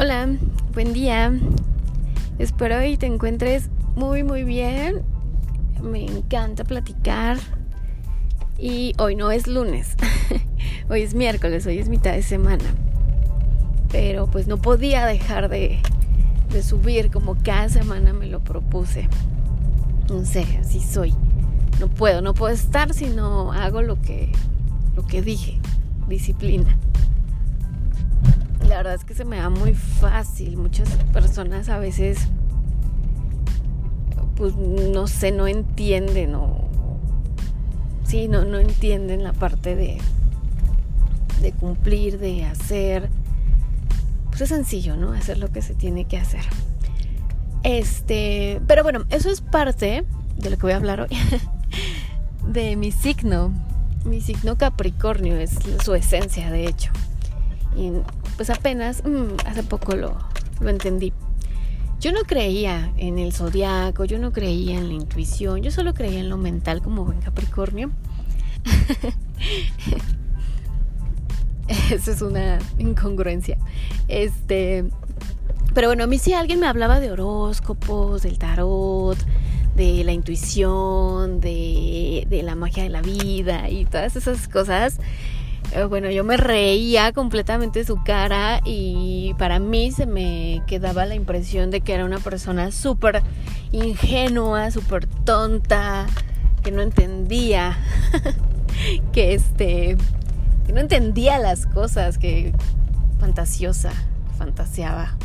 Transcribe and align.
Hola, 0.00 0.28
buen 0.74 0.92
día. 0.92 1.36
Espero 2.38 2.84
y 2.84 2.96
te 2.96 3.06
encuentres 3.06 3.68
muy 3.96 4.22
muy 4.22 4.44
bien. 4.44 5.02
Me 5.82 6.04
encanta 6.04 6.62
platicar. 6.62 7.36
Y 8.56 8.94
hoy 8.98 9.16
no 9.16 9.32
es 9.32 9.48
lunes. 9.48 9.96
hoy 10.88 11.02
es 11.02 11.14
miércoles, 11.14 11.66
hoy 11.66 11.78
es 11.78 11.88
mitad 11.88 12.12
de 12.12 12.22
semana. 12.22 12.62
Pero 13.90 14.28
pues 14.28 14.46
no 14.46 14.58
podía 14.58 15.04
dejar 15.04 15.48
de, 15.48 15.80
de 16.52 16.62
subir 16.62 17.10
como 17.10 17.36
cada 17.42 17.68
semana 17.68 18.12
me 18.12 18.28
lo 18.28 18.38
propuse. 18.38 19.08
No 20.08 20.24
sé, 20.24 20.46
así 20.60 20.78
soy. 20.78 21.12
No 21.80 21.88
puedo, 21.88 22.22
no 22.22 22.34
puedo 22.34 22.54
estar 22.54 22.94
si 22.94 23.06
no 23.06 23.52
hago 23.52 23.82
lo 23.82 24.00
que, 24.00 24.30
lo 24.94 25.04
que 25.04 25.22
dije. 25.22 25.58
Disciplina 26.06 26.77
verdad 28.88 29.02
es 29.02 29.06
que 29.06 29.14
se 29.14 29.24
me 29.26 29.36
da 29.36 29.50
muy 29.50 29.74
fácil. 29.74 30.56
Muchas 30.56 30.88
personas 31.12 31.68
a 31.68 31.78
veces, 31.78 32.20
pues 34.36 34.56
no 34.56 35.06
sé, 35.06 35.30
no 35.30 35.46
entienden 35.46 36.34
o... 36.34 36.68
Sí, 38.04 38.28
no, 38.28 38.46
no 38.46 38.58
entienden 38.58 39.22
la 39.22 39.34
parte 39.34 39.76
de, 39.76 39.98
de 41.42 41.52
cumplir, 41.52 42.18
de 42.18 42.46
hacer. 42.46 43.10
Pues 44.30 44.40
es 44.40 44.48
sencillo, 44.48 44.96
¿no? 44.96 45.12
Hacer 45.12 45.36
lo 45.36 45.52
que 45.52 45.60
se 45.60 45.74
tiene 45.74 46.06
que 46.06 46.16
hacer. 46.16 46.44
Este, 47.64 48.62
pero 48.66 48.82
bueno, 48.82 49.04
eso 49.10 49.28
es 49.28 49.42
parte 49.42 50.06
de 50.38 50.50
lo 50.50 50.56
que 50.56 50.62
voy 50.62 50.72
a 50.72 50.76
hablar 50.76 51.02
hoy. 51.02 51.08
de 52.48 52.76
mi 52.76 52.90
signo. 52.90 53.52
Mi 54.06 54.22
signo 54.22 54.56
Capricornio 54.56 55.36
es 55.36 55.58
su 55.84 55.94
esencia, 55.94 56.50
de 56.50 56.66
hecho. 56.66 56.90
Pues 58.38 58.48
apenas 58.50 59.02
mm, 59.04 59.34
hace 59.44 59.64
poco 59.64 59.94
lo, 59.94 60.16
lo 60.60 60.70
entendí. 60.70 61.12
Yo 62.00 62.12
no 62.12 62.20
creía 62.20 62.92
en 62.96 63.18
el 63.18 63.32
zodiaco, 63.32 64.04
yo 64.04 64.20
no 64.20 64.32
creía 64.32 64.78
en 64.78 64.86
la 64.88 64.94
intuición, 64.94 65.62
yo 65.62 65.72
solo 65.72 65.92
creía 65.92 66.20
en 66.20 66.28
lo 66.28 66.38
mental 66.38 66.80
como 66.80 67.04
buen 67.04 67.20
Capricornio. 67.20 67.90
Eso 71.90 72.12
es 72.12 72.22
una 72.22 72.60
incongruencia. 72.78 73.58
Este, 74.06 74.84
pero 75.74 75.88
bueno, 75.88 76.04
a 76.04 76.06
mí 76.06 76.18
si 76.18 76.32
alguien 76.32 76.60
me 76.60 76.68
hablaba 76.68 77.00
de 77.00 77.10
horóscopos, 77.10 78.22
del 78.22 78.38
tarot, 78.38 79.18
de 79.74 80.04
la 80.04 80.12
intuición, 80.12 81.40
de, 81.40 82.24
la 82.44 82.54
magia 82.54 82.84
de 82.84 82.88
la 82.88 83.02
vida 83.02 83.68
y 83.70 83.84
todas 83.84 84.16
esas 84.16 84.48
cosas, 84.48 84.98
bueno, 85.88 86.10
yo 86.10 86.24
me 86.24 86.36
reía 86.36 87.12
completamente 87.12 87.80
de 87.80 87.84
su 87.84 88.02
cara 88.02 88.60
y 88.64 89.34
para 89.38 89.58
mí 89.58 89.90
se 89.92 90.06
me 90.06 90.62
quedaba 90.66 91.04
la 91.06 91.14
impresión 91.14 91.70
de 91.70 91.80
que 91.82 91.94
era 91.94 92.04
una 92.04 92.18
persona 92.18 92.70
súper 92.70 93.22
ingenua, 93.72 94.70
súper 94.70 95.06
tonta, 95.06 96.06
que 96.62 96.70
no 96.70 96.80
entendía, 96.80 97.78
que 99.12 99.34
este, 99.34 99.96
que 100.66 100.72
no 100.72 100.80
entendía 100.80 101.38
las 101.38 101.66
cosas, 101.66 102.18
que 102.18 102.52
fantasiosa, 103.18 103.92
fantaseaba. 104.36 105.16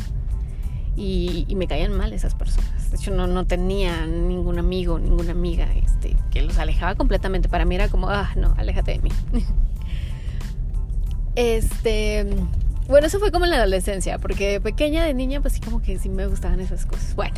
Y, 0.96 1.52
me 1.56 1.66
caían 1.66 1.92
mal 1.96 2.12
esas 2.12 2.34
personas. 2.36 2.90
De 2.90 2.96
hecho, 2.96 3.10
no, 3.10 3.26
no 3.26 3.46
tenía 3.46 4.06
ningún 4.06 4.60
amigo, 4.60 5.00
ninguna 5.00 5.32
amiga 5.32 5.66
este, 5.74 6.16
que 6.30 6.42
los 6.42 6.58
alejaba 6.58 6.94
completamente. 6.94 7.48
Para 7.48 7.64
mí 7.64 7.74
era 7.74 7.88
como, 7.88 8.10
ah, 8.10 8.30
no, 8.36 8.54
aléjate 8.56 8.92
de 8.92 8.98
mí. 9.00 9.10
Este, 11.36 12.26
bueno, 12.86 13.06
eso 13.06 13.18
fue 13.18 13.32
como 13.32 13.44
en 13.44 13.50
la 13.50 13.58
adolescencia, 13.58 14.18
porque 14.18 14.60
pequeña 14.60 15.04
de 15.04 15.14
niña, 15.14 15.40
pues 15.40 15.54
sí 15.54 15.60
como 15.60 15.82
que 15.82 15.98
sí 15.98 16.08
me 16.08 16.26
gustaban 16.26 16.60
esas 16.60 16.86
cosas. 16.86 17.14
Bueno, 17.14 17.34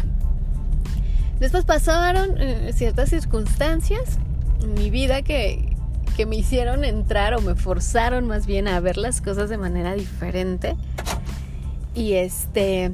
después 1.39 1.65
pasaron 1.65 2.41
eh, 2.41 2.73
ciertas 2.75 3.11
circunstancias 3.11 4.19
en 4.63 4.75
mi 4.75 4.91
vida 4.91 5.23
que, 5.23 5.77
que 6.17 6.27
me 6.27 6.37
hicieron 6.37 6.85
entrar 6.85 7.35
o 7.35 7.41
me 7.41 7.55
forzaron 7.55 8.27
más 8.27 8.47
bien 8.47 8.69
a 8.69 8.81
ver 8.81 8.97
las 8.97 9.21
cosas 9.21 9.49
de 9.49 9.59
manera 9.59 9.95
diferente. 9.95 10.77
Y 11.95 12.15
este, 12.15 12.93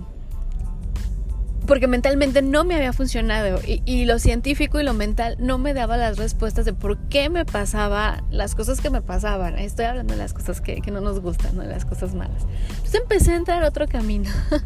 porque 1.73 1.87
mentalmente 1.87 2.43
no 2.43 2.65
me 2.65 2.75
había 2.75 2.93
funcionado 2.93 3.59
y, 3.65 4.05
lo 4.05 4.19
científico 4.19 4.79
y 4.79 4.85
lo 4.85 4.93
mental 4.93 5.37
no 5.39 5.57
me 5.57 5.73
daba 5.73 5.97
las 5.97 6.19
respuestas 6.19 6.67
de 6.67 6.75
por 6.75 6.99
qué 7.09 7.31
me 7.31 7.47
pasaba 7.47 8.23
las 8.31 8.55
cosas 8.55 8.83
que 8.83 8.91
me 8.91 9.01
pasaban. 9.01 9.59
Estoy 9.59 9.87
hablando 9.87 10.13
de 10.13 10.19
las 10.19 10.35
cosas 10.35 10.61
que, 10.61 10.83
no 10.93 11.01
nos 11.01 11.21
gustan, 11.21 11.57
¿no? 11.57 11.63
de 11.63 11.69
las 11.69 11.87
cosas 11.87 12.15
malas. 12.15 12.43
Entonces 12.69 12.95
empecé 13.01 13.33
a 13.33 13.37
entrar 13.37 13.65
otro 13.65 13.89
camino. 13.89 14.31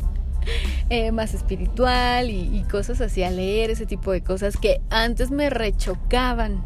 Eh, 0.90 1.10
más 1.10 1.34
espiritual 1.34 2.30
y, 2.30 2.56
y 2.56 2.62
cosas 2.70 3.00
así, 3.00 3.24
a 3.24 3.32
leer 3.32 3.70
ese 3.70 3.84
tipo 3.84 4.12
de 4.12 4.20
cosas 4.20 4.56
que 4.56 4.80
antes 4.90 5.32
me 5.32 5.50
rechocaban 5.50 6.64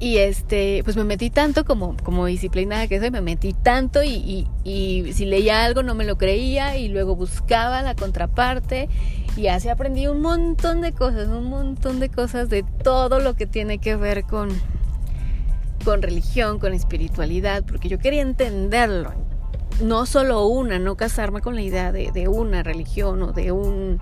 y 0.00 0.18
este, 0.18 0.82
pues 0.84 0.96
me 0.96 1.04
metí 1.04 1.30
tanto 1.30 1.64
como, 1.64 1.96
como 2.02 2.26
disciplinada 2.26 2.88
que 2.88 2.98
soy, 2.98 3.10
me 3.10 3.20
metí 3.20 3.52
tanto 3.52 4.02
y, 4.02 4.46
y, 4.64 5.12
si 5.12 5.24
leía 5.24 5.64
algo 5.64 5.82
no 5.82 5.94
me 5.94 6.04
lo 6.04 6.18
creía 6.18 6.76
y 6.76 6.88
luego 6.88 7.16
buscaba 7.16 7.80
la 7.82 7.94
contraparte 7.94 8.88
y 9.36 9.46
así 9.46 9.68
aprendí 9.68 10.06
un 10.06 10.20
montón 10.20 10.80
de 10.80 10.92
cosas, 10.92 11.28
un 11.28 11.48
montón 11.48 12.00
de 12.00 12.08
cosas 12.08 12.48
de 12.48 12.64
todo 12.82 13.20
lo 13.20 13.34
que 13.34 13.46
tiene 13.46 13.78
que 13.78 13.96
ver 13.96 14.24
con, 14.24 14.48
con 15.84 16.02
religión, 16.02 16.58
con 16.58 16.72
espiritualidad, 16.72 17.64
porque 17.64 17.88
yo 17.88 17.98
quería 17.98 18.22
entenderlo. 18.22 19.12
No 19.82 20.06
solo 20.06 20.46
una, 20.46 20.78
no 20.78 20.96
casarme 20.96 21.40
con 21.40 21.56
la 21.56 21.62
idea 21.62 21.90
de, 21.90 22.12
de 22.12 22.28
una 22.28 22.62
religión 22.62 23.22
o 23.22 23.32
de 23.32 23.50
un 23.50 23.98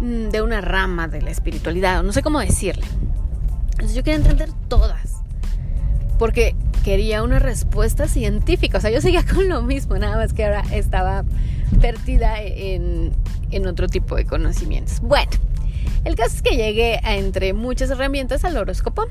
de 0.00 0.42
una 0.42 0.60
rama 0.60 1.06
de 1.06 1.22
la 1.22 1.30
espiritualidad, 1.30 2.02
no 2.02 2.12
sé 2.12 2.22
cómo 2.22 2.40
decirle. 2.40 2.86
Entonces 3.72 3.94
yo 3.94 4.02
quería 4.04 4.18
entender 4.18 4.50
todas 4.68 5.01
porque 6.22 6.54
quería 6.84 7.24
una 7.24 7.40
respuesta 7.40 8.06
científica. 8.06 8.78
O 8.78 8.80
sea, 8.80 8.92
yo 8.92 9.00
seguía 9.00 9.24
con 9.34 9.48
lo 9.48 9.60
mismo, 9.60 9.98
nada 9.98 10.14
más 10.14 10.32
que 10.32 10.44
ahora 10.44 10.62
estaba 10.70 11.24
perdida 11.80 12.40
en, 12.40 13.10
en 13.50 13.66
otro 13.66 13.88
tipo 13.88 14.14
de 14.14 14.24
conocimientos. 14.24 15.00
Bueno, 15.00 15.32
el 16.04 16.14
caso 16.14 16.36
es 16.36 16.42
que 16.42 16.54
llegué 16.54 17.00
a, 17.02 17.16
entre 17.16 17.54
muchas 17.54 17.90
herramientas 17.90 18.44
al 18.44 18.56
horóscopo 18.56 19.08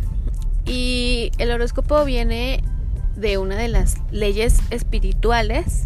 y 0.66 1.33
el 1.38 1.51
horóscopo 1.51 2.05
viene 2.05 2.63
de 3.17 3.38
una 3.38 3.57
de 3.57 3.67
las 3.67 3.97
leyes 4.11 4.59
espirituales 4.69 5.83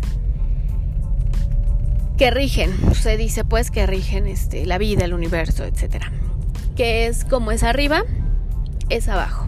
que 2.20 2.30
rigen, 2.30 2.72
se 2.94 3.18
dice 3.18 3.44
pues 3.44 3.72
que 3.72 3.88
rigen 3.88 4.28
este, 4.28 4.68
la 4.68 4.78
vida, 4.78 5.06
el 5.06 5.16
universo, 5.16 5.64
etcétera. 5.64 6.12
Que 6.76 7.08
es 7.08 7.26
como 7.26 7.52
es 7.52 7.64
arriba, 7.64 8.04
es 8.90 9.08
abajo. 9.08 9.48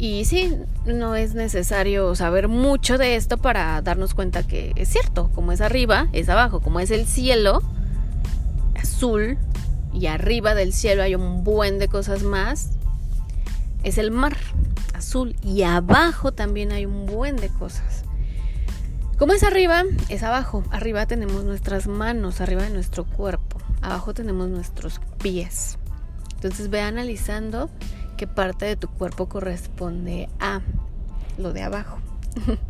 Y 0.00 0.24
sí, 0.24 0.56
no 0.86 1.14
es 1.14 1.34
necesario 1.34 2.14
saber 2.14 2.48
mucho 2.48 2.96
de 2.96 3.16
esto 3.16 3.36
para 3.36 3.82
darnos 3.82 4.14
cuenta 4.14 4.42
que 4.42 4.72
es 4.76 4.88
cierto, 4.88 5.30
como 5.34 5.52
es 5.52 5.60
arriba, 5.60 6.08
es 6.14 6.30
abajo, 6.30 6.60
como 6.60 6.80
es 6.80 6.90
el 6.90 7.04
cielo 7.04 7.60
azul 8.76 9.36
y 9.92 10.06
arriba 10.06 10.54
del 10.54 10.72
cielo 10.72 11.02
hay 11.02 11.14
un 11.14 11.44
buen 11.44 11.78
de 11.78 11.88
cosas 11.88 12.22
más, 12.22 12.70
es 13.82 13.98
el 13.98 14.10
mar 14.10 14.38
azul 14.94 15.36
y 15.44 15.64
abajo 15.64 16.32
también 16.32 16.72
hay 16.72 16.86
un 16.86 17.04
buen 17.04 17.36
de 17.36 17.50
cosas. 17.50 18.04
Como 19.18 19.34
es 19.34 19.42
arriba, 19.42 19.82
es 20.08 20.22
abajo. 20.22 20.64
Arriba 20.70 21.04
tenemos 21.04 21.44
nuestras 21.44 21.88
manos, 21.88 22.40
arriba 22.40 22.62
de 22.62 22.70
nuestro 22.70 23.04
cuerpo. 23.04 23.58
Abajo 23.82 24.14
tenemos 24.14 24.48
nuestros 24.48 24.98
pies. 25.22 25.76
Entonces 26.36 26.70
ve 26.70 26.80
analizando 26.80 27.68
qué 28.20 28.26
parte 28.26 28.66
de 28.66 28.76
tu 28.76 28.86
cuerpo 28.86 29.30
corresponde 29.30 30.28
a 30.40 30.60
lo 31.38 31.54
de 31.54 31.62
abajo. 31.62 31.96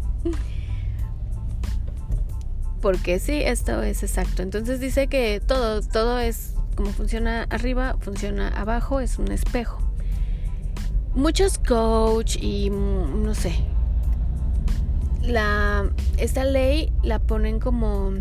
Porque 2.80 3.18
sí, 3.18 3.42
esto 3.42 3.82
es 3.82 4.04
exacto. 4.04 4.42
Entonces 4.42 4.78
dice 4.78 5.08
que 5.08 5.42
todo, 5.44 5.82
todo 5.82 6.20
es 6.20 6.54
como 6.76 6.92
funciona 6.92 7.48
arriba, 7.50 7.96
funciona 7.98 8.46
abajo, 8.46 9.00
es 9.00 9.18
un 9.18 9.32
espejo. 9.32 9.80
Muchos 11.16 11.58
coach 11.58 12.36
y 12.40 12.70
mm, 12.70 13.24
no 13.24 13.34
sé. 13.34 13.52
La 15.20 15.90
esta 16.16 16.44
ley 16.44 16.92
la 17.02 17.18
ponen 17.18 17.58
como 17.58 18.12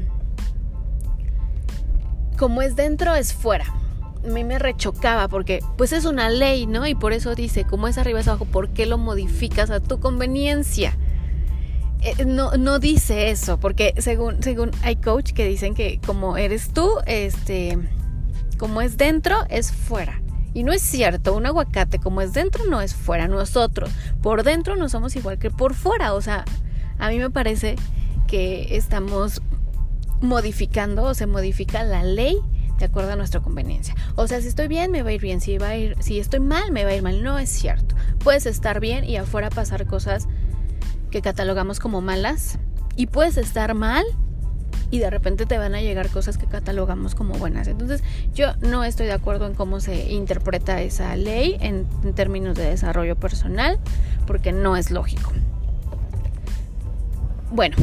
como 2.40 2.64
es 2.64 2.76
dentro 2.76 3.14
es 3.14 3.36
fuera 3.36 3.79
a 4.24 4.28
mí 4.28 4.44
me 4.44 4.60
rechocaba 4.60 5.28
porque 5.28 5.62
pues 5.78 5.94
es 5.94 6.06
una 6.06 6.30
ley, 6.30 6.66
¿no? 6.66 6.86
Y 6.88 6.96
por 6.96 7.14
eso 7.14 7.36
dice, 7.36 7.64
como 7.64 7.88
es 7.88 7.98
arriba 7.98 8.20
es 8.20 8.28
abajo, 8.28 8.46
¿por 8.46 8.70
qué 8.70 8.86
lo 8.86 8.98
modificas 8.98 9.70
a 9.70 9.80
tu 9.80 10.00
conveniencia? 10.00 10.98
Eh, 12.02 12.26
no, 12.26 12.52
no 12.52 12.80
dice 12.80 13.30
eso, 13.30 13.60
porque 13.60 13.94
según, 13.98 14.42
según 14.42 14.72
hay 14.84 14.96
coach 14.96 15.32
que 15.32 15.46
dicen 15.48 15.74
que 15.74 16.00
como 16.06 16.38
eres 16.38 16.72
tú, 16.74 16.90
este, 17.06 17.78
como 18.58 18.82
es 18.82 18.98
dentro, 18.98 19.38
es 19.50 19.72
fuera. 19.72 20.22
Y 20.54 20.64
no 20.64 20.72
es 20.72 20.82
cierto, 20.82 21.36
un 21.36 21.46
aguacate 21.46 22.00
como 22.00 22.22
es 22.22 22.34
dentro 22.34 22.66
no 22.66 22.82
es 22.82 22.96
fuera, 22.96 23.28
nosotros 23.28 23.92
por 24.22 24.44
dentro 24.44 24.76
no 24.76 24.90
somos 24.90 25.16
igual 25.16 25.38
que 25.38 25.52
por 25.52 25.74
fuera, 25.76 26.14
o 26.14 26.22
sea, 26.22 26.46
A 26.98 27.10
mí 27.10 27.18
me 27.18 27.30
parece 27.30 27.76
que 28.28 28.76
estamos 28.76 29.42
modificando 30.22 31.04
o 31.04 31.14
se 31.14 31.28
modifica 31.28 31.84
la 31.84 32.04
ley 32.04 32.38
de 32.80 32.86
acuerdo 32.86 33.12
a 33.12 33.16
nuestra 33.16 33.42
conveniencia. 33.42 33.96
O 34.16 34.28
sea, 34.28 34.42
si 34.42 34.48
estoy 34.48 34.68
bien, 34.68 34.92
me 34.92 35.04
va 35.04 35.10
a 35.10 35.14
ir 35.14 35.22
bien. 35.22 35.42
Si, 35.42 35.58
va 35.58 35.70
a 35.70 35.78
ir, 35.78 35.96
si 36.00 36.20
estoy 36.20 36.40
mal, 36.40 36.72
me 36.72 36.86
va 36.86 36.92
a 36.92 36.96
ir 36.96 37.04
mal. 37.04 37.22
No 37.24 37.38
es 37.38 37.50
cierto. 37.50 37.96
Puedes 38.24 38.46
estar 38.46 38.80
bien 38.80 39.04
y 39.04 39.18
afuera 39.18 39.50
pasar 39.50 39.86
cosas 39.86 40.28
que 41.12 41.22
catalogamos 41.22 41.80
como 41.80 42.02
malas. 42.02 42.58
Y 42.96 43.08
puedes 43.08 43.38
estar 43.38 43.74
mal 43.76 44.06
y 44.92 45.00
de 45.00 45.10
repente 45.10 45.46
te 45.46 45.58
van 45.58 45.76
a 45.76 45.82
llegar 45.82 46.10
cosas 46.10 46.38
que 46.38 46.48
catalogamos 46.48 47.16
como 47.16 47.36
buenas. 47.36 47.68
Entonces 47.68 48.04
yo 48.34 48.56
no 48.62 48.84
estoy 48.84 49.06
de 49.06 49.14
acuerdo 49.14 49.46
en 49.46 49.54
cómo 49.54 49.80
se 49.80 50.12
interpreta 50.12 50.82
esa 50.82 51.16
ley 51.16 51.58
en, 51.60 51.88
en 52.04 52.14
términos 52.14 52.56
de 52.56 52.64
desarrollo 52.70 53.16
personal 53.16 53.80
porque 54.26 54.52
no 54.52 54.76
es 54.78 54.90
lógico. 54.90 55.32
Bueno, 57.52 57.78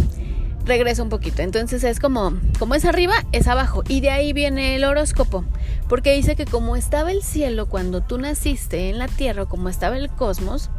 regreso 0.67 1.03
un 1.03 1.09
poquito. 1.09 1.43
Entonces 1.43 1.85
es 1.85 2.01
como, 2.01 2.35
como 2.59 2.75
es 2.75 2.85
arriba, 2.85 3.15
es 3.33 3.47
abajo. 3.49 3.83
Y 3.89 4.01
de 4.01 4.11
ahí 4.11 4.33
viene 4.33 4.77
el 4.77 4.85
horóscopo. 4.85 5.45
Porque 5.89 6.15
dice 6.15 6.37
que 6.37 6.45
como 6.45 6.77
estaba 6.77 7.13
el 7.13 7.23
cielo 7.23 7.67
cuando 7.67 8.03
tú 8.03 8.19
naciste 8.19 8.91
en 8.91 8.99
la 8.99 9.09
tierra, 9.09 9.47
como 9.47 9.69
estaba 9.69 9.97
el 9.97 10.11
cosmos, 10.11 10.71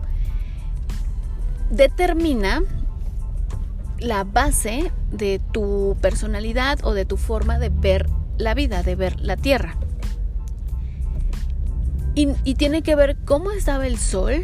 determina 1.72 2.62
la 4.00 4.24
base 4.24 4.92
de 5.12 5.42
tu 5.52 5.98
personalidad 6.02 6.80
o 6.84 6.94
de 6.94 7.06
tu 7.06 7.18
forma 7.18 7.58
de 7.58 7.70
ver 7.70 8.08
la 8.38 8.54
vida, 8.54 8.84
de 8.84 8.96
ver 8.96 9.20
la 9.22 9.38
tierra. 9.38 9.76
Y, 12.14 12.30
y 12.44 12.56
tiene 12.56 12.82
que 12.82 12.96
ver 12.96 13.16
cómo 13.26 13.52
estaba 13.52 13.86
el 13.86 13.98
sol, 13.98 14.44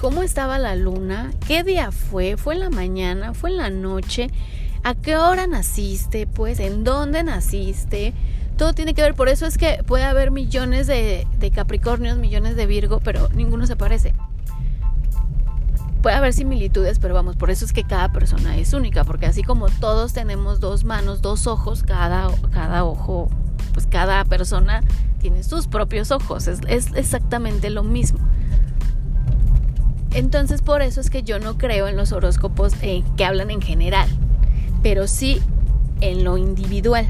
cómo 0.00 0.22
estaba 0.22 0.58
la 0.58 0.74
luna, 0.74 1.32
qué 1.46 1.62
día 1.62 1.92
fue, 1.92 2.36
fue 2.36 2.54
en 2.54 2.60
la 2.60 2.70
mañana, 2.70 3.34
fue 3.34 3.50
en 3.50 3.58
la 3.58 3.70
noche, 3.70 4.30
a 4.84 4.94
qué 4.94 5.16
hora 5.16 5.46
naciste, 5.46 6.26
pues, 6.26 6.60
en 6.60 6.84
dónde 6.84 7.24
naciste. 7.24 8.12
Todo 8.58 8.74
tiene 8.74 8.94
que 8.94 9.02
ver, 9.02 9.14
por 9.14 9.30
eso 9.30 9.46
es 9.46 9.58
que 9.58 9.82
puede 9.84 10.04
haber 10.04 10.30
millones 10.30 10.86
de, 10.86 11.26
Capricornios, 11.54 12.18
millones 12.18 12.54
de 12.54 12.66
Virgo, 12.66 13.00
pero 13.00 13.28
ninguno 13.30 13.66
se 13.66 13.76
parece. 13.76 14.14
Puede 16.02 16.16
haber 16.16 16.34
similitudes, 16.34 16.98
pero 16.98 17.14
vamos, 17.14 17.34
por 17.34 17.50
eso 17.50 17.64
es 17.64 17.72
que 17.72 17.82
cada 17.82 18.12
persona 18.12 18.58
es 18.58 18.74
única, 18.74 19.04
porque 19.04 19.24
así 19.24 19.42
como 19.42 19.70
todos 19.70 20.12
tenemos 20.12 20.60
dos 20.60 20.84
manos, 20.84 21.22
dos 21.22 21.46
ojos, 21.46 21.82
cada, 21.82 22.28
cada 22.52 22.84
ojo, 22.84 23.30
pues 23.72 23.86
cada 23.86 24.22
persona 24.26 24.82
tiene 25.18 25.42
sus 25.42 25.66
propios 25.66 26.10
ojos, 26.10 26.46
es, 26.46 26.60
exactamente 26.94 27.70
lo 27.70 27.82
mismo. 27.82 28.18
Entonces 30.12 30.60
por 30.60 30.82
eso 30.82 31.00
es 31.00 31.08
que 31.08 31.22
yo 31.22 31.38
no 31.38 31.56
creo 31.56 31.88
en 31.88 31.96
los 31.96 32.12
horóscopos 32.12 32.74
eh, 32.82 33.02
que 33.16 33.24
hablan 33.24 33.50
en 33.50 33.62
general, 33.62 34.08
pero 34.84 35.08
sí 35.08 35.40
en 36.02 36.24
lo 36.24 36.36
individual. 36.36 37.08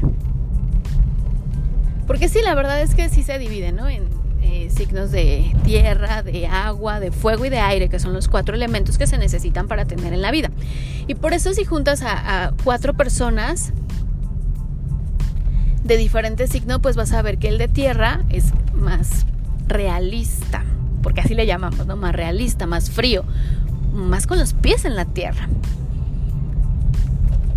Porque 2.07 2.29
sí, 2.29 2.39
la 2.41 2.55
verdad 2.55 2.81
es 2.81 2.95
que 2.95 3.09
sí 3.09 3.21
se 3.21 3.37
divide, 3.37 3.73
¿no? 3.73 3.89
En 3.89 4.07
eh, 4.41 4.69
signos 4.73 5.11
de 5.11 5.53
tierra, 5.65 6.23
de 6.23 6.47
agua, 6.47 7.01
de 7.01 7.11
fuego 7.11 7.43
y 7.45 7.49
de 7.49 7.59
aire, 7.59 7.89
que 7.89 7.99
son 7.99 8.13
los 8.13 8.29
cuatro 8.29 8.55
elementos 8.55 8.97
que 8.97 9.07
se 9.07 9.17
necesitan 9.17 9.67
para 9.67 9.83
tener 9.83 10.13
en 10.13 10.21
la 10.21 10.31
vida. 10.31 10.51
Y 11.07 11.15
por 11.15 11.33
eso 11.33 11.53
si 11.53 11.65
juntas 11.65 12.01
a, 12.01 12.53
cuatro 12.63 12.93
personas 12.93 13.73
de 15.83 15.97
diferente 15.97 16.47
signo, 16.47 16.81
pues 16.81 16.95
vas 16.95 17.11
a 17.11 17.21
ver 17.21 17.37
que 17.39 17.49
el 17.49 17.57
de 17.57 17.67
tierra 17.67 18.23
es 18.29 18.53
más 18.73 19.25
realista, 19.67 20.63
porque 21.03 21.19
así 21.19 21.35
le 21.35 21.45
llamamos, 21.45 21.85
¿no? 21.85 21.97
Más 21.97 22.15
realista, 22.15 22.67
más 22.67 22.89
frío, 22.89 23.25
más 23.93 24.27
con 24.27 24.39
los 24.39 24.53
pies 24.53 24.85
en 24.85 24.95
la 24.95 25.03
tierra. 25.03 25.49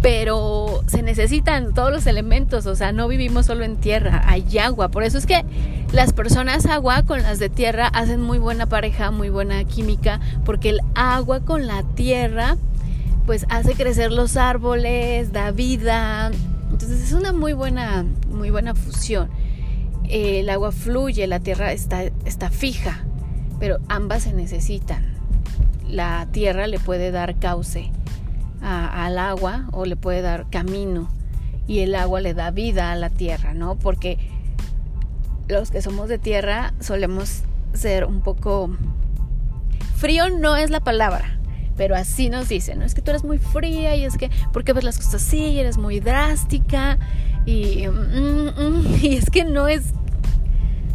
Pero 0.00 0.82
se 0.86 1.02
necesitan 1.02 1.74
todos 1.74 1.90
los 1.90 2.06
elementos, 2.06 2.66
o 2.66 2.76
sea, 2.76 2.92
no 2.92 3.08
vivimos 3.08 3.46
solo 3.46 3.64
en 3.64 3.76
tierra, 3.76 4.22
hay 4.26 4.58
agua. 4.58 4.90
Por 4.90 5.02
eso 5.02 5.18
es 5.18 5.26
que 5.26 5.44
las 5.92 6.12
personas 6.12 6.66
agua 6.66 7.02
con 7.02 7.22
las 7.22 7.38
de 7.38 7.48
tierra 7.48 7.88
hacen 7.88 8.20
muy 8.20 8.38
buena 8.38 8.66
pareja, 8.66 9.10
muy 9.10 9.28
buena 9.28 9.64
química, 9.64 10.20
porque 10.44 10.70
el 10.70 10.80
agua 10.94 11.40
con 11.40 11.66
la 11.66 11.82
tierra 11.82 12.56
pues 13.26 13.44
hace 13.50 13.74
crecer 13.74 14.12
los 14.12 14.36
árboles, 14.36 15.32
da 15.32 15.50
vida. 15.50 16.30
Entonces 16.70 17.02
es 17.02 17.12
una 17.12 17.32
muy 17.32 17.52
buena, 17.52 18.04
muy 18.30 18.50
buena 18.50 18.74
fusión. 18.74 19.28
El 20.08 20.48
agua 20.48 20.72
fluye, 20.72 21.26
la 21.26 21.40
tierra 21.40 21.72
está, 21.72 22.04
está 22.24 22.50
fija 22.50 23.04
pero 23.58 23.78
ambas 23.88 24.24
se 24.24 24.32
necesitan. 24.32 25.04
La 25.88 26.28
tierra 26.32 26.66
le 26.66 26.78
puede 26.78 27.10
dar 27.10 27.38
cauce 27.38 27.90
al 29.08 29.18
agua 29.18 29.68
o 29.72 29.84
le 29.84 29.96
puede 29.96 30.22
dar 30.22 30.48
camino 30.50 31.08
y 31.66 31.80
el 31.80 31.94
agua 31.94 32.20
le 32.20 32.32
da 32.32 32.50
vida 32.50 32.92
a 32.92 32.96
la 32.96 33.10
tierra, 33.10 33.52
¿no? 33.52 33.76
Porque 33.78 34.18
los 35.48 35.70
que 35.70 35.82
somos 35.82 36.08
de 36.08 36.18
tierra 36.18 36.72
solemos 36.80 37.42
ser 37.74 38.04
un 38.04 38.22
poco... 38.22 38.70
Frío 39.96 40.30
no 40.30 40.56
es 40.56 40.70
la 40.70 40.80
palabra, 40.80 41.38
pero 41.76 41.96
así 41.96 42.30
nos 42.30 42.48
dicen, 42.48 42.78
¿no? 42.78 42.84
Es 42.84 42.94
que 42.94 43.02
tú 43.02 43.10
eres 43.10 43.24
muy 43.24 43.38
fría 43.38 43.96
y 43.96 44.04
es 44.04 44.16
que, 44.16 44.30
¿por 44.52 44.64
qué 44.64 44.72
ves 44.72 44.84
las 44.84 44.96
cosas 44.96 45.16
así? 45.16 45.58
Eres 45.58 45.76
muy 45.76 46.00
drástica 46.00 46.98
y, 47.44 47.86
mm, 47.88 48.48
mm, 48.56 48.86
y 49.02 49.16
es 49.16 49.28
que 49.28 49.44
no 49.44 49.68
es 49.68 49.92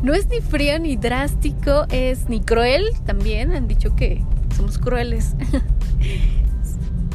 no 0.04 0.13
es 0.13 0.27
ni 0.27 0.42
frío 0.42 0.77
ni 0.80 0.98
drástico, 0.98 1.86
es 1.89 2.27
ni 2.27 2.42
cruel 2.42 2.86
también. 3.06 3.54
Han 3.54 3.69
dicho 3.69 3.95
que 3.95 4.21
somos 4.56 4.77
crueles. 4.77 5.36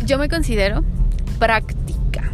Yo 0.05 0.19
me 0.19 0.29
considero 0.29 0.85
práctica. 1.39 2.31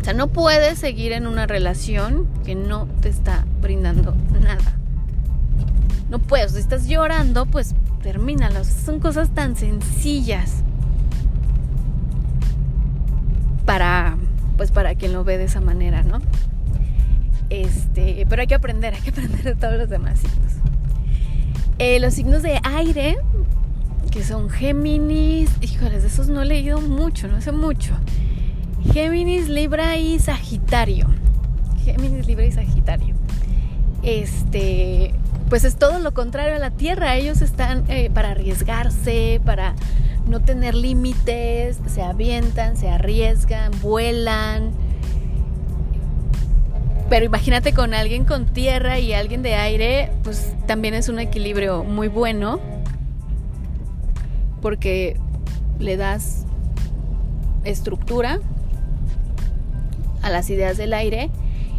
O 0.00 0.04
sea, 0.04 0.14
no 0.14 0.28
puedes 0.28 0.78
seguir 0.78 1.12
en 1.12 1.26
una 1.26 1.46
relación 1.46 2.26
que 2.44 2.54
no 2.54 2.86
te 3.00 3.08
está 3.08 3.44
brindando 3.60 4.14
nada. 4.40 4.76
No 6.08 6.18
puedes. 6.18 6.52
Si 6.52 6.58
estás 6.58 6.86
llorando, 6.86 7.46
pues 7.46 7.74
termínalo. 8.02 8.64
Son 8.64 9.00
cosas 9.00 9.30
tan 9.30 9.56
sencillas. 9.56 10.62
Para, 13.66 14.16
pues 14.56 14.70
para 14.70 14.94
quien 14.94 15.12
lo 15.12 15.24
ve 15.24 15.36
de 15.36 15.44
esa 15.44 15.60
manera, 15.60 16.02
¿no? 16.02 16.20
Este, 17.50 18.26
pero 18.28 18.42
hay 18.42 18.48
que 18.48 18.54
aprender, 18.54 18.94
hay 18.94 19.00
que 19.00 19.10
aprender 19.10 19.42
de 19.42 19.54
todos 19.54 19.74
los 19.74 19.88
demás 19.88 20.20
signos. 20.20 20.52
Eh, 21.78 22.00
los 22.00 22.14
signos 22.14 22.42
de 22.42 22.60
aire, 22.64 23.18
que 24.10 24.24
son 24.24 24.50
Géminis, 24.50 25.50
híjoles, 25.60 26.02
de 26.02 26.08
esos 26.08 26.28
no 26.28 26.42
he 26.42 26.44
leído 26.44 26.80
mucho, 26.80 27.28
no 27.28 27.40
sé 27.40 27.52
mucho. 27.52 27.94
Géminis, 28.92 29.48
Libra 29.48 29.96
y 29.96 30.18
Sagitario. 30.18 31.06
Géminis, 31.84 32.26
Libra 32.26 32.46
y 32.46 32.52
Sagitario. 32.52 33.14
Este, 34.02 35.12
pues 35.48 35.64
es 35.64 35.76
todo 35.76 35.98
lo 35.98 36.14
contrario 36.14 36.56
a 36.56 36.58
la 36.58 36.70
Tierra. 36.70 37.16
Ellos 37.16 37.42
están 37.42 37.84
eh, 37.88 38.10
para 38.10 38.30
arriesgarse, 38.30 39.40
para 39.44 39.74
no 40.26 40.40
tener 40.40 40.74
límites, 40.74 41.78
se 41.86 42.02
avientan, 42.02 42.76
se 42.76 42.88
arriesgan, 42.88 43.72
vuelan 43.82 44.72
pero 47.08 47.24
imagínate 47.24 47.72
con 47.72 47.94
alguien 47.94 48.26
con 48.26 48.44
tierra 48.44 48.98
y 48.98 49.14
alguien 49.14 49.42
de 49.42 49.54
aire, 49.54 50.10
pues 50.24 50.52
también 50.66 50.92
es 50.92 51.08
un 51.08 51.18
equilibrio 51.18 51.82
muy 51.82 52.08
bueno 52.08 52.60
porque 54.60 55.18
le 55.78 55.96
das 55.96 56.44
estructura 57.64 58.40
a 60.22 60.30
las 60.30 60.50
ideas 60.50 60.76
del 60.76 60.94
aire 60.94 61.30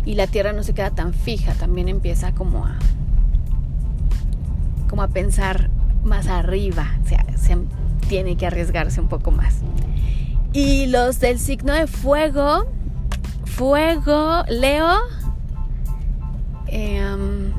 y 0.05 0.15
la 0.15 0.27
tierra 0.27 0.53
no 0.53 0.63
se 0.63 0.73
queda 0.73 0.91
tan 0.91 1.13
fija, 1.13 1.53
también 1.53 1.87
empieza 1.89 2.33
como 2.33 2.65
a 2.65 2.77
como 4.89 5.03
a 5.03 5.07
pensar 5.09 5.69
más 6.03 6.27
arriba, 6.27 6.97
o 7.03 7.07
sea, 7.07 7.25
se 7.37 7.55
tiene 8.07 8.37
que 8.37 8.47
arriesgarse 8.47 8.99
un 8.99 9.07
poco 9.07 9.29
más. 9.29 9.57
Y 10.51 10.87
los 10.87 11.19
del 11.19 11.37
signo 11.37 11.73
de 11.73 11.85
fuego, 11.85 12.65
fuego, 13.45 14.43
Leo, 14.47 14.97
Em, 16.71 17.51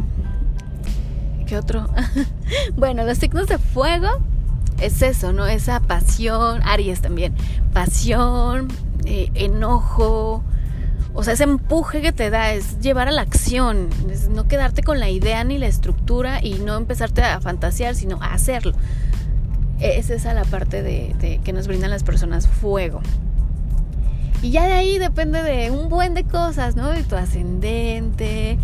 ¿Qué 1.47 1.57
otro? 1.57 1.89
bueno, 2.77 3.05
los 3.05 3.19
signos 3.19 3.49
de 3.49 3.59
fuego 3.59 4.09
es 4.81 5.03
eso, 5.03 5.33
¿no? 5.33 5.47
Esa 5.47 5.81
pasión, 5.81 6.61
Aries 6.65 7.01
también, 7.01 7.35
pasión, 7.73 8.69
eh, 9.05 9.31
enojo, 9.35 10.43
o 11.13 11.25
sea, 11.25 11.35
ese 11.35 11.45
empuje 11.45 12.03
que 12.03 12.13
te 12.13 12.31
da 12.31 12.53
es 12.53 12.81
llevar 12.81 13.09
a 13.09 13.11
la 13.11 13.23
acción, 13.23 13.89
es 14.11 14.29
no 14.29 14.47
quedarte 14.47 14.83
con 14.83 15.01
la 15.01 15.11
idea 15.11 15.43
ni 15.45 15.59
la 15.59 15.67
estructura 15.67 16.41
y 16.43 16.55
no 16.55 16.77
empezarte 16.77 17.23
a 17.23 17.41
fantasear, 17.41 17.95
sino 17.95 18.23
a 18.23 18.33
hacerlo. 18.33 18.73
Es 19.81 20.11
esa 20.11 20.35
la 20.35 20.45
parte 20.45 20.83
de 20.83 21.41
que 21.43 21.53
nos 21.53 21.67
brindan 21.67 21.91
las 21.91 22.05
personas 22.05 22.47
fuego. 22.47 23.01
Y 24.43 24.51
ya 24.51 24.67
de 24.67 24.73
ahí 24.73 24.99
depende 24.99 25.43
de 25.43 25.71
un 25.71 25.89
buen 25.89 26.15
de 26.15 26.25
cosas, 26.25 26.77
¿no? 26.77 26.89
De 26.91 27.03
tu 27.03 27.17
ascendente, 27.17 28.59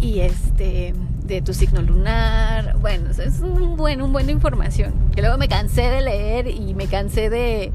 y 0.00 0.20
este 0.20 0.94
de 1.34 1.42
tu 1.42 1.54
signo 1.54 1.82
lunar. 1.82 2.76
Bueno, 2.78 3.10
es 3.10 3.40
un 3.40 3.76
buen, 3.76 4.02
un 4.02 4.12
buen 4.12 4.28
información. 4.30 4.92
Que 5.14 5.22
luego 5.22 5.38
me 5.38 5.48
cansé 5.48 5.82
de 5.82 6.02
leer 6.02 6.48
y 6.48 6.74
me 6.74 6.86
cansé 6.86 7.30
de, 7.30 7.72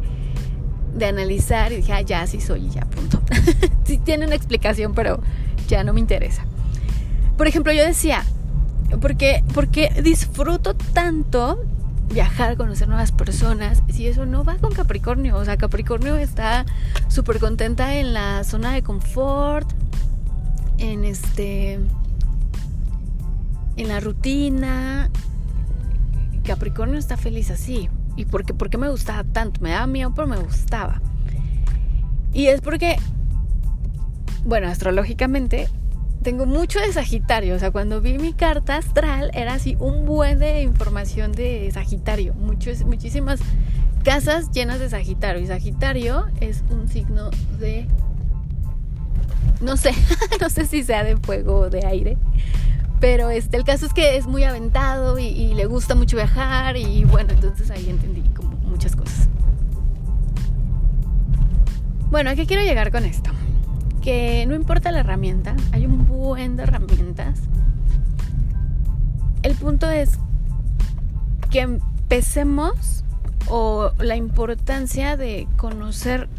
de 0.95 1.05
analizar 1.05 1.71
y 1.71 1.77
dije, 1.77 1.93
ah, 1.93 2.01
ya 2.01 2.27
sí 2.27 2.39
soy 2.39 2.67
y 2.67 2.69
ya, 2.69 2.81
punto. 2.81 3.21
sí 3.85 3.97
tiene 3.97 4.25
una 4.25 4.35
explicación, 4.35 4.93
pero 4.93 5.21
ya 5.67 5.83
no 5.83 5.93
me 5.93 5.99
interesa. 5.99 6.45
Por 7.37 7.47
ejemplo, 7.47 7.73
yo 7.73 7.83
decía, 7.83 8.23
porque, 9.01 9.43
porque 9.53 9.89
disfruto 10.03 10.75
tanto 10.75 11.59
viajar, 12.09 12.57
conocer 12.57 12.87
nuevas 12.87 13.11
personas, 13.11 13.83
si 13.89 14.07
eso 14.07 14.25
no 14.25 14.43
va 14.43 14.57
con 14.57 14.73
Capricornio, 14.73 15.35
o 15.35 15.45
sea, 15.45 15.57
Capricornio 15.57 16.15
está 16.15 16.65
súper 17.09 17.39
contenta 17.39 17.95
en 17.95 18.13
la 18.13 18.43
zona 18.43 18.71
de 18.73 18.81
confort, 18.81 19.69
en 20.77 21.03
este, 21.03 21.79
en 23.77 23.87
la 23.87 23.99
rutina, 23.99 25.09
Capricornio 26.43 26.97
está 26.97 27.17
feliz 27.17 27.51
así. 27.51 27.89
¿Y 28.15 28.25
por 28.25 28.43
qué, 28.43 28.77
me 28.77 28.89
gustaba 28.89 29.23
tanto? 29.23 29.61
Me 29.61 29.69
daba 29.69 29.85
miedo, 29.85 30.11
pero 30.15 30.27
me 30.27 30.37
gustaba. 30.37 31.01
Y 32.33 32.47
es 32.47 32.61
porque, 32.61 32.97
bueno, 34.43 34.67
astrológicamente 34.67 35.69
tengo 36.23 36.47
mucho 36.47 36.79
de 36.79 36.91
Sagitario. 36.91 37.55
O 37.55 37.59
sea, 37.59 37.69
cuando 37.71 38.01
vi 38.01 38.17
mi 38.17 38.33
carta 38.33 38.77
astral 38.77 39.29
era 39.33 39.53
así 39.53 39.77
un 39.79 40.05
buen 40.05 40.39
de 40.39 40.63
información 40.63 41.31
de 41.31 41.69
Sagitario. 41.71 42.33
Muchos, 42.33 42.83
muchísimas 42.83 43.39
casas 44.03 44.51
llenas 44.51 44.79
de 44.79 44.89
Sagitario. 44.89 45.41
Y 45.41 45.47
Sagitario 45.47 46.25
es 46.41 46.63
un 46.71 46.87
signo 46.87 47.29
de... 47.59 47.87
No 49.61 49.77
sé, 49.77 49.91
no 50.41 50.49
sé 50.49 50.65
si 50.65 50.83
sea 50.83 51.03
de 51.03 51.17
fuego 51.17 51.55
o 51.57 51.69
de 51.69 51.85
aire. 51.85 52.17
Pero 52.99 53.29
este, 53.29 53.57
el 53.57 53.63
caso 53.63 53.85
es 53.85 53.93
que 53.93 54.17
es 54.17 54.25
muy 54.25 54.43
aventado 54.43 55.19
y, 55.19 55.53
le 55.53 55.65
gusta 55.65 55.95
mucho 55.95 56.17
viajar. 56.17 56.77
Y 56.77 57.03
bueno, 57.03 57.33
entonces 57.33 57.69
ahí 57.71 57.89
entendí 57.89 58.21
como 58.35 58.51
muchas 58.57 58.95
cosas. 58.95 59.29
Bueno, 62.09 62.29
¿a 62.29 62.35
qué 62.35 62.45
quiero 62.45 62.63
llegar 62.63 62.91
con 62.91 63.05
esto? 63.05 63.31
que 64.07 64.45
no 64.47 64.55
importa 64.55 64.89
la 64.93 65.01
herramienta, 65.01 65.53
hay 65.73 65.85
un 65.85 66.07
buen 66.07 66.55
de 66.55 66.63
herramientas. 66.63 67.41
El 69.43 69.53
punto 69.55 69.89
es 69.89 70.17
que 71.51 71.59
empecemos 71.59 73.03
o 73.49 73.91
la 73.99 74.15
importancia 74.15 75.17
de 75.17 75.45
conocer 75.57 76.29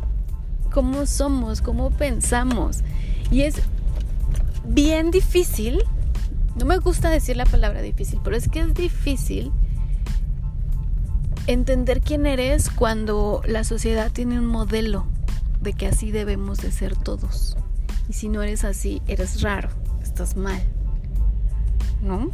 cómo 0.72 1.04
somos, 1.04 1.60
cómo 1.60 1.90
pensamos. 1.90 2.78
Y 3.30 3.42
es 3.42 3.56
bien 4.64 5.10
difícil, 5.10 5.84
no 6.58 6.64
me 6.64 6.78
gusta 6.78 7.08
decir 7.08 7.36
la 7.36 7.46
palabra 7.46 7.82
difícil, 7.82 8.20
pero 8.22 8.36
es 8.36 8.48
que 8.48 8.60
es 8.60 8.74
difícil 8.74 9.52
entender 11.46 12.00
quién 12.00 12.26
eres 12.26 12.68
cuando 12.68 13.42
la 13.46 13.64
sociedad 13.64 14.10
tiene 14.12 14.38
un 14.38 14.46
modelo 14.46 15.06
de 15.60 15.72
que 15.72 15.86
así 15.86 16.10
debemos 16.10 16.58
de 16.58 16.72
ser 16.72 16.96
todos. 16.96 17.56
Y 18.08 18.12
si 18.14 18.28
no 18.28 18.42
eres 18.42 18.64
así, 18.64 19.02
eres 19.06 19.42
raro, 19.42 19.70
estás 20.02 20.36
mal. 20.36 20.60
¿No? 22.02 22.30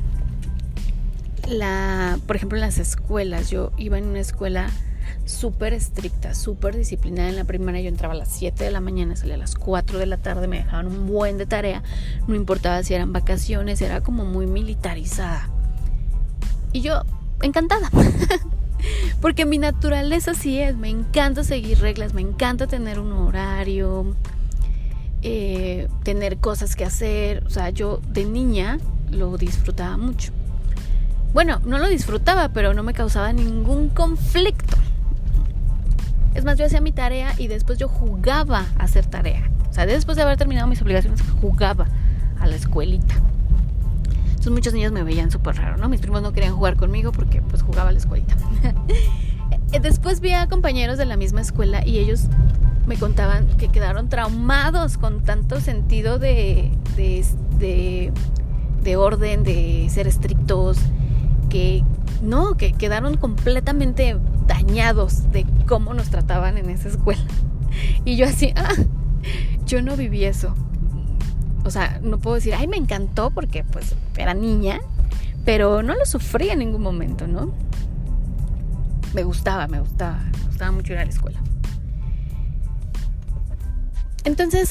La, 1.49 2.19
por 2.26 2.37
ejemplo, 2.37 2.57
en 2.57 2.62
las 2.62 2.78
escuelas, 2.78 3.50
yo 3.50 3.73
iba 3.76 3.99
en 3.99 4.07
una 4.07 4.21
escuela 4.21 4.71
súper 5.25 5.73
estricta, 5.73 6.34
súper 6.34 6.76
disciplinada. 6.76 7.28
En 7.28 7.37
la 7.37 7.44
primaria 7.44 7.80
yo 7.80 7.88
entraba 7.88 8.14
a 8.14 8.16
las 8.16 8.28
7 8.28 8.64
de 8.64 8.70
la 8.70 8.80
mañana, 8.80 9.16
salía 9.16 9.34
a 9.34 9.38
las 9.38 9.54
4 9.54 9.99
de 9.99 10.06
la 10.06 10.16
tarde, 10.16 10.49
me 10.49 10.58
dejaban 10.58 10.87
un 10.87 11.06
buen 11.06 11.38
de 11.38 11.46
tarea. 11.46 11.82
No 12.26 12.34
importaba 12.34 12.82
si 12.82 12.94
eran 12.94 13.12
vacaciones, 13.12 13.80
era 13.80 14.00
como 14.02 14.25
muy 14.25 14.46
militarizada. 14.46 15.49
Y 16.73 16.80
yo, 16.80 17.02
encantada. 17.42 17.90
Porque 19.20 19.46
mi 19.46 19.58
naturaleza 19.58 20.32
así 20.32 20.58
es, 20.58 20.76
me 20.76 20.90
encanta 20.90 21.44
seguir 21.44 21.78
reglas, 21.80 22.14
me 22.14 22.20
encanta 22.20 22.66
tener 22.66 22.99
un 22.99 23.12
horario, 23.12 24.14
eh, 25.23 25.88
tener 26.02 26.38
cosas 26.38 26.76
que 26.76 26.84
hacer. 26.84 27.44
O 27.46 27.50
sea, 27.50 27.70
yo 27.70 28.00
de 28.08 28.25
niña 28.25 28.78
lo 29.11 29.37
disfrutaba 29.38 29.96
mucho. 29.96 30.32
Bueno, 31.32 31.61
no 31.64 31.78
lo 31.78 31.88
disfrutaba, 31.88 32.50
pero 32.50 32.75
no 32.75 32.82
me 32.82 32.94
causaba 32.94 33.32
ningún 33.32 33.88
conflicto. 33.88 34.76
Es 36.34 36.44
más, 36.44 36.58
yo 36.58 36.66
hacía 36.66 36.80
mi 36.80 36.92
tarea 36.92 37.32
y 37.38 37.46
después 37.46 37.78
yo 37.78 37.88
jugaba 37.88 38.66
a 38.78 38.84
hacer 38.84 39.06
tarea. 39.06 39.50
O 39.70 39.72
sea, 39.72 39.86
después 39.86 40.16
de 40.16 40.22
haber 40.22 40.36
terminado 40.36 40.66
mis 40.66 40.82
obligaciones, 40.82 41.20
jugaba 41.40 41.86
a 42.40 42.46
la 42.46 42.56
escuelita. 42.56 43.14
Entonces 44.44 44.52
muchos 44.52 44.74
niños 44.74 44.92
me 44.92 45.02
veían 45.02 45.30
súper 45.30 45.56
raro, 45.56 45.78
¿no? 45.78 45.88
Mis 45.88 46.00
primos 46.00 46.20
no 46.20 46.32
querían 46.32 46.54
jugar 46.54 46.76
conmigo 46.76 47.12
porque 47.12 47.40
pues 47.40 47.62
jugaba 47.62 47.88
a 47.88 47.92
la 47.92 47.98
escuelita. 47.98 48.36
Después 49.80 50.20
vi 50.20 50.32
a 50.32 50.48
compañeros 50.48 50.98
de 50.98 51.06
la 51.06 51.16
misma 51.16 51.40
escuela 51.40 51.86
y 51.86 51.98
ellos 51.98 52.28
me 52.86 52.96
contaban 52.96 53.46
que 53.56 53.68
quedaron 53.68 54.08
traumados 54.08 54.98
con 54.98 55.22
tanto 55.22 55.60
sentido 55.60 56.18
de, 56.18 56.70
de, 56.96 58.12
de, 58.82 58.96
orden, 58.96 59.42
de 59.42 59.88
ser 59.90 60.06
estrictos, 60.06 60.78
que 61.48 61.82
no, 62.22 62.56
que 62.56 62.72
quedaron 62.72 63.16
completamente 63.16 64.16
dañados 64.46 65.30
de 65.32 65.46
cómo 65.66 65.94
nos 65.94 66.10
trataban 66.10 66.58
en 66.58 66.70
esa 66.70 66.88
escuela. 66.88 67.24
Y 68.04 68.16
yo 68.16 68.26
así, 68.26 68.52
ah, 68.56 68.74
yo 69.66 69.82
no 69.82 69.96
viví 69.96 70.24
eso. 70.24 70.54
O 71.64 71.70
sea, 71.70 71.98
no 72.02 72.18
puedo 72.18 72.36
decir, 72.36 72.54
ay, 72.54 72.68
me 72.68 72.76
encantó 72.76 73.30
porque 73.30 73.64
pues 73.64 73.94
era 74.16 74.34
niña, 74.34 74.80
pero 75.44 75.82
no 75.82 75.94
lo 75.94 76.04
sufrí 76.04 76.50
en 76.50 76.58
ningún 76.58 76.82
momento, 76.82 77.26
¿no? 77.26 77.52
Me 79.14 79.22
gustaba, 79.22 79.66
me 79.66 79.80
gustaba, 79.80 80.18
me 80.40 80.46
gustaba 80.46 80.72
mucho 80.72 80.92
ir 80.92 80.98
a 80.98 81.04
la 81.04 81.10
escuela. 81.10 81.40
Entonces, 84.24 84.70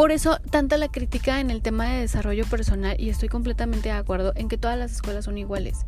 por 0.00 0.12
eso 0.12 0.38
tanta 0.48 0.78
la 0.78 0.88
crítica 0.88 1.40
en 1.40 1.50
el 1.50 1.60
tema 1.60 1.84
de 1.84 2.00
desarrollo 2.00 2.46
personal 2.46 2.98
y 2.98 3.10
estoy 3.10 3.28
completamente 3.28 3.90
de 3.90 3.96
acuerdo 3.96 4.32
en 4.34 4.48
que 4.48 4.56
todas 4.56 4.78
las 4.78 4.92
escuelas 4.92 5.26
son 5.26 5.36
iguales 5.36 5.84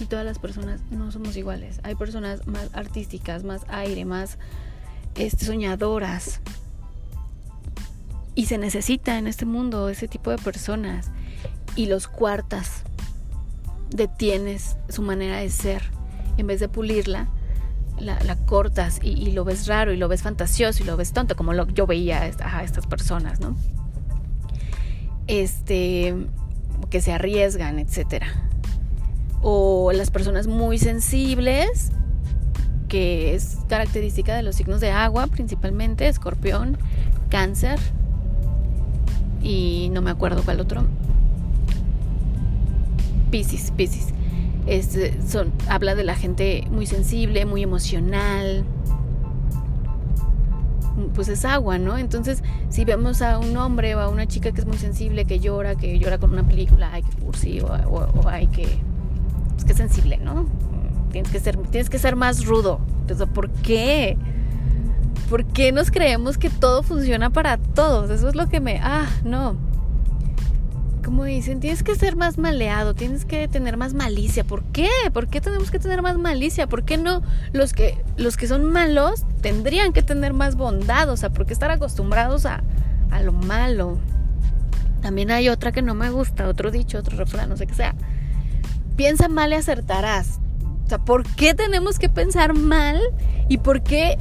y 0.00 0.06
todas 0.06 0.24
las 0.24 0.38
personas 0.38 0.80
no 0.90 1.12
somos 1.12 1.36
iguales. 1.36 1.78
Hay 1.82 1.94
personas 1.94 2.46
más 2.46 2.70
artísticas, 2.72 3.44
más 3.44 3.66
aire, 3.68 4.06
más 4.06 4.38
este, 5.14 5.44
soñadoras. 5.44 6.40
Y 8.34 8.46
se 8.46 8.56
necesita 8.56 9.18
en 9.18 9.26
este 9.26 9.44
mundo 9.44 9.90
ese 9.90 10.08
tipo 10.08 10.30
de 10.30 10.38
personas. 10.38 11.10
Y 11.76 11.84
los 11.84 12.08
cuartas 12.08 12.84
detienes 13.90 14.78
su 14.88 15.02
manera 15.02 15.36
de 15.36 15.50
ser 15.50 15.82
en 16.38 16.46
vez 16.46 16.60
de 16.60 16.70
pulirla 16.70 17.28
la, 17.98 18.36
cortas 18.46 19.00
y, 19.02 19.32
lo 19.32 19.44
ves 19.44 19.66
raro 19.66 19.92
y 19.92 19.96
lo 19.96 20.08
ves 20.08 20.22
fantasioso 20.22 20.82
y 20.82 20.86
lo 20.86 20.96
ves 20.96 21.12
tonto, 21.12 21.36
como 21.36 21.52
lo, 21.52 21.66
yo 21.68 21.86
veía 21.86 22.22
a, 22.22 22.62
estas 22.62 22.86
personas, 22.86 23.40
¿no? 23.40 23.56
Este, 25.26 26.14
que 26.88 27.00
se 27.00 27.12
arriesgan, 27.12 27.78
etcétera. 27.78 28.26
O 29.42 29.92
las 29.92 30.10
personas 30.10 30.46
muy 30.46 30.78
sensibles, 30.78 31.92
que 32.88 33.34
es 33.34 33.58
característica 33.68 34.34
de 34.34 34.42
los 34.42 34.56
signos 34.56 34.80
de 34.80 34.90
agua, 34.90 35.26
principalmente, 35.26 36.08
escorpión, 36.08 36.78
cáncer, 37.28 37.78
y 39.42 39.90
no 39.92 40.02
me 40.02 40.10
acuerdo 40.10 40.42
cuál 40.42 40.60
otro. 40.60 40.84
Piscis, 43.30 43.70
Piscis 43.70 44.12
son, 45.26 45.52
habla 45.68 45.94
de 45.94 46.04
la 46.04 46.14
gente 46.14 46.66
muy 46.70 46.86
sensible, 46.86 47.44
muy 47.44 47.62
emocional. 47.62 48.64
Pues 51.14 51.28
es 51.28 51.44
agua, 51.44 51.78
¿no? 51.78 51.98
Entonces, 51.98 52.42
si 52.68 52.84
vemos 52.84 53.22
a 53.22 53.38
un 53.38 53.56
hombre 53.56 53.94
o 53.94 54.00
a 54.00 54.08
una 54.08 54.26
chica 54.26 54.52
que 54.52 54.60
es 54.60 54.66
muy 54.66 54.76
sensible, 54.76 55.24
que 55.24 55.40
llora, 55.40 55.74
que 55.74 55.98
llora 55.98 56.18
con 56.18 56.32
una 56.32 56.46
película, 56.46 56.92
hay 56.92 57.02
que 57.02 57.16
cursi, 57.16 57.60
o, 57.60 57.66
o, 57.66 58.28
hay 58.28 58.46
que. 58.48 58.78
Es 59.56 59.64
que 59.64 59.74
sensible, 59.74 60.18
¿no? 60.18 60.46
Tienes 61.10 61.32
que 61.32 61.40
ser, 61.40 61.56
tienes 61.56 61.90
que 61.90 61.98
ser 61.98 62.16
más 62.16 62.44
rudo. 62.44 62.80
Entonces, 63.00 63.26
¿por 63.32 63.50
qué? 63.50 64.16
¿Por 65.28 65.44
qué 65.46 65.72
nos 65.72 65.90
creemos 65.90 66.38
que 66.38 66.50
todo 66.50 66.82
funciona 66.82 67.30
para 67.30 67.56
todos? 67.56 68.10
Eso 68.10 68.28
es 68.28 68.34
lo 68.34 68.48
que 68.48 68.60
me. 68.60 68.78
Ah, 68.82 69.06
no 69.24 69.69
como 71.10 71.24
dicen, 71.24 71.58
tienes 71.58 71.82
que 71.82 71.96
ser 71.96 72.14
más 72.14 72.38
maleado, 72.38 72.94
tienes 72.94 73.24
que 73.24 73.48
tener 73.48 73.76
más 73.76 73.94
malicia. 73.94 74.44
¿Por 74.44 74.62
qué? 74.66 74.88
¿Por 75.12 75.26
qué 75.26 75.40
tenemos 75.40 75.72
que 75.72 75.80
tener 75.80 76.02
más 76.02 76.16
malicia? 76.16 76.68
¿Por 76.68 76.84
qué 76.84 76.98
no 76.98 77.20
los 77.50 77.72
que, 77.72 78.00
los 78.16 78.36
que 78.36 78.46
son 78.46 78.64
malos 78.64 79.24
tendrían 79.40 79.92
que 79.92 80.04
tener 80.04 80.34
más 80.34 80.54
bondad? 80.54 81.10
O 81.10 81.16
sea, 81.16 81.30
¿por 81.30 81.46
qué 81.46 81.52
estar 81.52 81.72
acostumbrados 81.72 82.46
a, 82.46 82.62
a 83.10 83.22
lo 83.22 83.32
malo? 83.32 83.98
También 85.02 85.32
hay 85.32 85.48
otra 85.48 85.72
que 85.72 85.82
no 85.82 85.96
me 85.96 86.10
gusta, 86.10 86.46
otro 86.46 86.70
dicho, 86.70 86.98
otro 86.98 87.16
refrán, 87.16 87.48
no 87.48 87.56
sé 87.56 87.66
qué 87.66 87.74
sea. 87.74 87.96
Piensa 88.94 89.26
mal 89.26 89.50
y 89.50 89.56
acertarás. 89.56 90.38
O 90.86 90.88
sea, 90.88 90.98
¿por 90.98 91.24
qué 91.34 91.54
tenemos 91.54 91.98
que 91.98 92.08
pensar 92.08 92.54
mal? 92.54 93.00
¿Y 93.48 93.58
por 93.58 93.82
qué 93.82 94.16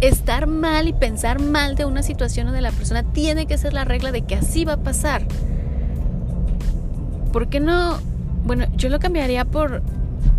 estar 0.00 0.48
mal 0.48 0.88
y 0.88 0.94
pensar 0.94 1.40
mal 1.40 1.76
de 1.76 1.84
una 1.84 2.02
situación 2.02 2.48
o 2.48 2.52
de 2.52 2.60
la 2.60 2.72
persona 2.72 3.04
tiene 3.04 3.46
que 3.46 3.56
ser 3.56 3.72
la 3.72 3.84
regla 3.84 4.10
de 4.10 4.22
que 4.22 4.34
así 4.34 4.64
va 4.64 4.72
a 4.72 4.82
pasar? 4.82 5.28
¿Por 7.32 7.48
qué 7.48 7.60
no? 7.60 7.98
Bueno, 8.44 8.66
yo 8.76 8.88
lo 8.88 9.00
cambiaría 9.00 9.44
por 9.44 9.82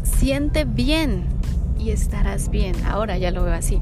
siente 0.04 0.64
bien 0.66 1.26
y 1.80 1.90
estarás 1.90 2.50
bien. 2.50 2.76
Ahora 2.86 3.18
ya 3.18 3.32
lo 3.32 3.44
veo 3.44 3.54
así. 3.54 3.82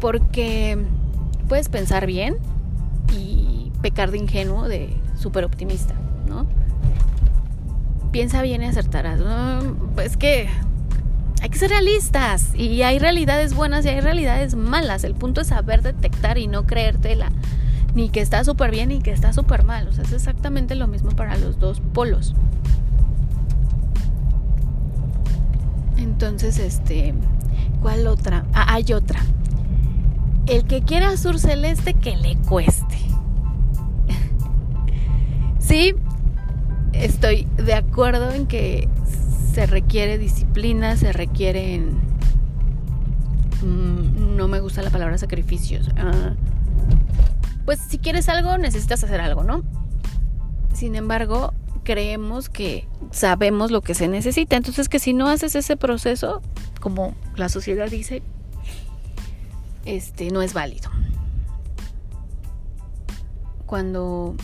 Porque 0.00 0.78
puedes 1.48 1.68
pensar 1.68 2.06
bien 2.06 2.36
y 3.12 3.72
pecar 3.82 4.10
de 4.10 4.18
ingenuo, 4.18 4.68
de 4.68 4.90
súper 5.18 5.44
optimista, 5.44 5.94
¿no? 6.28 6.46
Piensa 8.12 8.42
bien 8.42 8.62
y 8.62 8.66
acertarás. 8.66 9.20
pues 9.94 10.16
que 10.16 10.48
hay 11.42 11.48
que 11.50 11.58
ser 11.58 11.70
realistas 11.70 12.54
y 12.54 12.82
hay 12.82 12.98
realidades 12.98 13.54
buenas 13.54 13.84
y 13.84 13.88
hay 13.88 14.00
realidades 14.00 14.54
malas. 14.54 15.04
El 15.04 15.14
punto 15.14 15.40
es 15.40 15.48
saber 15.48 15.82
detectar 15.82 16.38
y 16.38 16.46
no 16.46 16.66
creértela 16.66 17.30
ni 17.96 18.10
que 18.10 18.20
está 18.20 18.44
súper 18.44 18.70
bien 18.70 18.90
ni 18.90 19.00
que 19.00 19.10
está 19.10 19.32
súper 19.32 19.64
mal. 19.64 19.88
O 19.88 19.92
sea, 19.92 20.04
es 20.04 20.12
exactamente 20.12 20.74
lo 20.74 20.86
mismo 20.86 21.10
para 21.12 21.34
los 21.38 21.58
dos 21.58 21.80
polos. 21.80 22.34
Entonces, 25.96 26.58
este, 26.58 27.14
¿cuál 27.80 28.06
otra? 28.06 28.44
Ah, 28.52 28.66
hay 28.74 28.92
otra. 28.92 29.18
El 30.46 30.64
que 30.64 30.82
quiera 30.82 31.08
azul 31.08 31.40
celeste, 31.40 31.94
que 31.94 32.18
le 32.18 32.36
cueste. 32.36 32.98
sí, 35.58 35.94
estoy 36.92 37.48
de 37.56 37.72
acuerdo 37.72 38.30
en 38.30 38.46
que 38.46 38.90
se 39.54 39.64
requiere 39.66 40.18
disciplina, 40.18 40.98
se 40.98 41.14
requieren... 41.14 41.98
Mm, 43.62 44.36
no 44.36 44.48
me 44.48 44.60
gusta 44.60 44.82
la 44.82 44.90
palabra 44.90 45.16
sacrificios. 45.16 45.88
Ah, 45.96 46.34
pues 47.66 47.80
si 47.80 47.98
quieres 47.98 48.28
algo, 48.28 48.56
necesitas 48.56 49.02
hacer 49.04 49.20
algo, 49.20 49.42
¿no? 49.42 49.62
Sin 50.72 50.94
embargo, 50.94 51.52
creemos 51.82 52.48
que 52.48 52.88
sabemos 53.10 53.70
lo 53.72 53.82
que 53.82 53.94
se 53.94 54.06
necesita. 54.08 54.56
Entonces 54.56 54.88
que 54.88 55.00
si 55.00 55.12
no 55.12 55.28
haces 55.28 55.56
ese 55.56 55.76
proceso, 55.76 56.40
como 56.80 57.14
la 57.34 57.48
sociedad 57.48 57.90
dice, 57.90 58.22
este 59.84 60.30
no 60.30 60.42
es 60.42 60.54
válido. 60.54 60.90
Cuando 63.66 64.36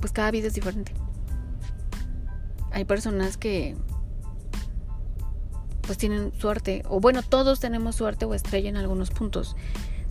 pues 0.00 0.12
cada 0.12 0.30
vida 0.30 0.46
es 0.46 0.54
diferente. 0.54 0.92
Hay 2.70 2.86
personas 2.86 3.36
que 3.36 3.76
pues 5.82 5.98
tienen 5.98 6.32
suerte, 6.38 6.82
o 6.88 7.00
bueno, 7.00 7.22
todos 7.22 7.60
tenemos 7.60 7.96
suerte 7.96 8.24
o 8.24 8.34
estrella 8.34 8.68
en 8.68 8.76
algunos 8.76 9.10
puntos 9.10 9.56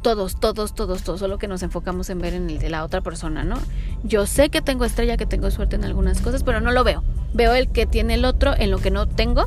todos, 0.01 0.39
todos, 0.39 0.73
todos, 0.73 1.03
todos, 1.03 1.19
solo 1.19 1.37
que 1.37 1.47
nos 1.47 1.63
enfocamos 1.63 2.09
en 2.09 2.19
ver 2.19 2.33
en 2.33 2.49
el 2.49 2.59
de 2.59 2.69
la 2.69 2.83
otra 2.83 3.01
persona, 3.01 3.43
¿no? 3.43 3.57
Yo 4.03 4.25
sé 4.25 4.49
que 4.49 4.61
tengo 4.61 4.85
estrella, 4.85 5.17
que 5.17 5.25
tengo 5.25 5.49
suerte 5.51 5.75
en 5.75 5.85
algunas 5.85 6.21
cosas, 6.21 6.43
pero 6.43 6.61
no 6.61 6.71
lo 6.71 6.83
veo. 6.83 7.03
Veo 7.33 7.53
el 7.53 7.67
que 7.69 7.85
tiene 7.85 8.15
el 8.15 8.25
otro 8.25 8.53
en 8.57 8.71
lo 8.71 8.79
que 8.79 8.91
no 8.91 9.07
tengo 9.07 9.45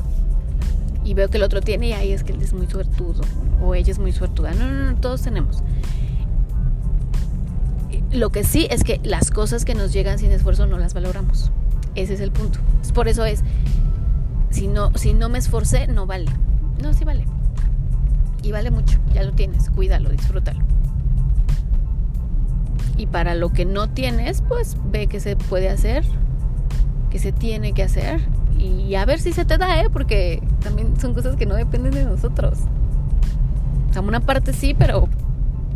y 1.03 1.13
veo 1.13 1.29
que 1.29 1.37
el 1.37 1.43
otro 1.43 1.61
tiene 1.61 1.89
y 1.89 1.93
ahí 1.93 2.11
es 2.11 2.23
que 2.23 2.33
él 2.33 2.41
es 2.41 2.53
muy 2.53 2.67
suertudo 2.67 3.21
o 3.61 3.75
ella 3.75 3.91
es 3.91 3.99
muy 3.99 4.11
suertuda. 4.11 4.53
No, 4.53 4.69
no, 4.69 4.91
no, 4.91 4.97
todos 4.97 5.21
tenemos. 5.21 5.63
Lo 8.11 8.29
que 8.29 8.43
sí 8.43 8.67
es 8.69 8.83
que 8.83 8.99
las 9.03 9.31
cosas 9.31 9.65
que 9.65 9.73
nos 9.73 9.93
llegan 9.93 10.19
sin 10.19 10.31
esfuerzo 10.31 10.67
no 10.67 10.77
las 10.77 10.93
valoramos. 10.93 11.51
Ese 11.95 12.13
es 12.13 12.19
el 12.19 12.31
punto. 12.31 12.59
Por 12.93 13.07
eso 13.07 13.25
es, 13.25 13.41
si 14.49 14.67
no, 14.67 14.91
si 14.97 15.13
no 15.13 15.29
me 15.29 15.39
esforcé, 15.39 15.87
no 15.87 16.05
vale. 16.05 16.29
No, 16.81 16.93
sí 16.93 17.05
vale. 17.05 17.25
Y 18.43 18.51
vale 18.51 18.71
mucho, 18.71 18.99
ya 19.13 19.23
lo 19.23 19.33
tienes, 19.33 19.69
cuídalo, 19.69 20.09
disfrútalo. 20.09 20.61
Y 22.97 23.07
para 23.07 23.35
lo 23.35 23.49
que 23.51 23.65
no 23.65 23.89
tienes, 23.89 24.41
pues 24.41 24.77
ve 24.91 25.07
que 25.07 25.19
se 25.19 25.35
puede 25.35 25.69
hacer, 25.69 26.03
que 27.09 27.19
se 27.19 27.31
tiene 27.31 27.73
que 27.73 27.83
hacer 27.83 28.21
y 28.61 28.95
a 28.95 29.05
ver 29.05 29.19
si 29.19 29.33
se 29.33 29.43
te 29.43 29.57
da, 29.57 29.81
¿eh? 29.81 29.89
Porque 29.89 30.41
también 30.61 30.99
son 30.99 31.13
cosas 31.13 31.35
que 31.35 31.45
no 31.45 31.55
dependen 31.55 31.93
de 31.93 32.05
nosotros. 32.05 32.59
O 33.95 34.01
una 34.01 34.19
parte 34.19 34.53
sí, 34.53 34.73
pero 34.77 35.09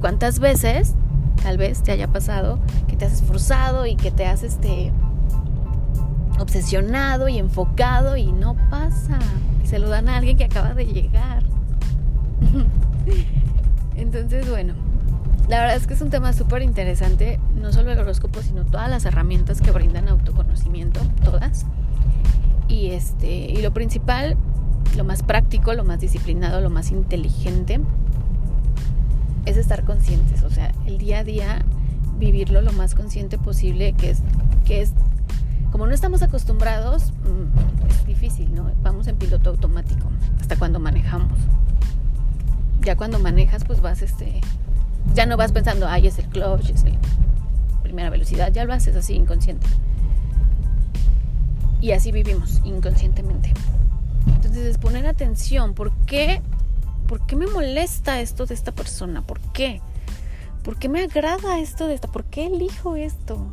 ¿cuántas 0.01 0.39
veces 0.39 0.93
tal 1.41 1.57
vez 1.57 1.83
te 1.83 1.91
haya 1.91 2.07
pasado 2.07 2.59
que 2.87 2.95
te 2.95 3.05
has 3.05 3.13
esforzado 3.13 3.85
y 3.85 3.95
que 3.95 4.11
te 4.11 4.25
has 4.25 4.43
este 4.43 4.91
obsesionado 6.39 7.27
y 7.27 7.39
enfocado 7.39 8.17
y 8.17 8.31
no 8.31 8.55
pasa? 8.69 9.19
Y 9.63 9.67
se 9.67 9.79
lo 9.79 9.89
dan 9.89 10.09
a 10.09 10.17
alguien 10.17 10.37
que 10.37 10.45
acaba 10.45 10.73
de 10.73 10.85
llegar. 10.85 11.43
Entonces, 13.95 14.49
bueno, 14.49 14.73
la 15.47 15.59
verdad 15.59 15.75
es 15.75 15.87
que 15.87 15.93
es 15.93 16.01
un 16.01 16.09
tema 16.09 16.33
súper 16.33 16.61
interesante, 16.61 17.39
no 17.55 17.71
solo 17.71 17.91
el 17.91 17.99
horóscopo, 17.99 18.41
sino 18.41 18.65
todas 18.65 18.89
las 18.89 19.05
herramientas 19.05 19.61
que 19.61 19.71
brindan 19.71 20.09
autoconocimiento, 20.09 20.99
todas. 21.23 21.65
Y 22.67 22.91
este, 22.91 23.29
y 23.29 23.61
lo 23.61 23.71
principal, 23.71 24.37
lo 24.97 25.03
más 25.03 25.21
práctico, 25.23 25.73
lo 25.73 25.83
más 25.83 25.99
disciplinado, 25.99 26.61
lo 26.61 26.69
más 26.69 26.91
inteligente 26.91 27.79
es 29.45 29.57
estar 29.57 29.83
conscientes, 29.83 30.41
o 30.41 30.49
sea, 30.49 30.71
el 30.87 30.97
día 30.97 31.19
a 31.19 31.23
día 31.23 31.65
vivirlo 32.17 32.61
lo 32.61 32.71
más 32.73 32.95
consciente 32.95 33.37
posible, 33.37 33.93
que 33.93 34.09
es 34.09 34.21
que 34.65 34.81
es 34.81 34.93
como 35.71 35.85
no 35.85 35.93
estamos 35.93 36.23
acostumbrados, 36.23 37.11
mm, 37.11 37.87
es 37.89 38.05
difícil, 38.07 38.55
¿no? 38.55 38.71
Vamos 38.81 39.07
en 39.07 39.17
piloto 39.17 39.51
automático 39.51 40.07
hasta 40.39 40.55
cuando 40.55 40.79
manejamos 40.79 41.37
ya 42.85 42.95
cuando 42.95 43.19
manejas, 43.19 43.65
pues 43.65 43.81
vas, 43.81 44.01
este, 44.01 44.39
ya 45.13 45.25
no 45.25 45.35
vas 45.35 45.51
pensando, 45.51 45.87
ay, 45.87 46.07
es 46.07 46.19
el 46.19 46.27
clutch, 46.27 46.69
es 46.69 46.83
el 46.83 46.97
primera 47.81 48.09
velocidad, 48.09 48.51
ya 48.51 48.63
lo 48.63 48.73
haces 48.73 48.95
así 48.95 49.13
inconsciente. 49.13 49.67
Y 51.81 51.91
así 51.91 52.11
vivimos 52.11 52.61
inconscientemente. 52.63 53.53
Entonces 54.27 54.65
es 54.65 54.77
poner 54.77 55.05
atención, 55.07 55.73
¿por 55.73 55.91
qué? 56.05 56.41
¿Por 57.07 57.25
qué 57.25 57.35
me 57.35 57.47
molesta 57.47 58.21
esto 58.21 58.45
de 58.45 58.53
esta 58.53 58.71
persona? 58.71 59.21
¿Por 59.21 59.39
qué? 59.39 59.81
¿Por 60.63 60.77
qué 60.77 60.89
me 60.89 61.03
agrada 61.03 61.59
esto 61.59 61.87
de 61.87 61.95
esta? 61.95 62.07
¿Por 62.07 62.25
qué 62.25 62.47
elijo 62.47 62.95
esto? 62.95 63.47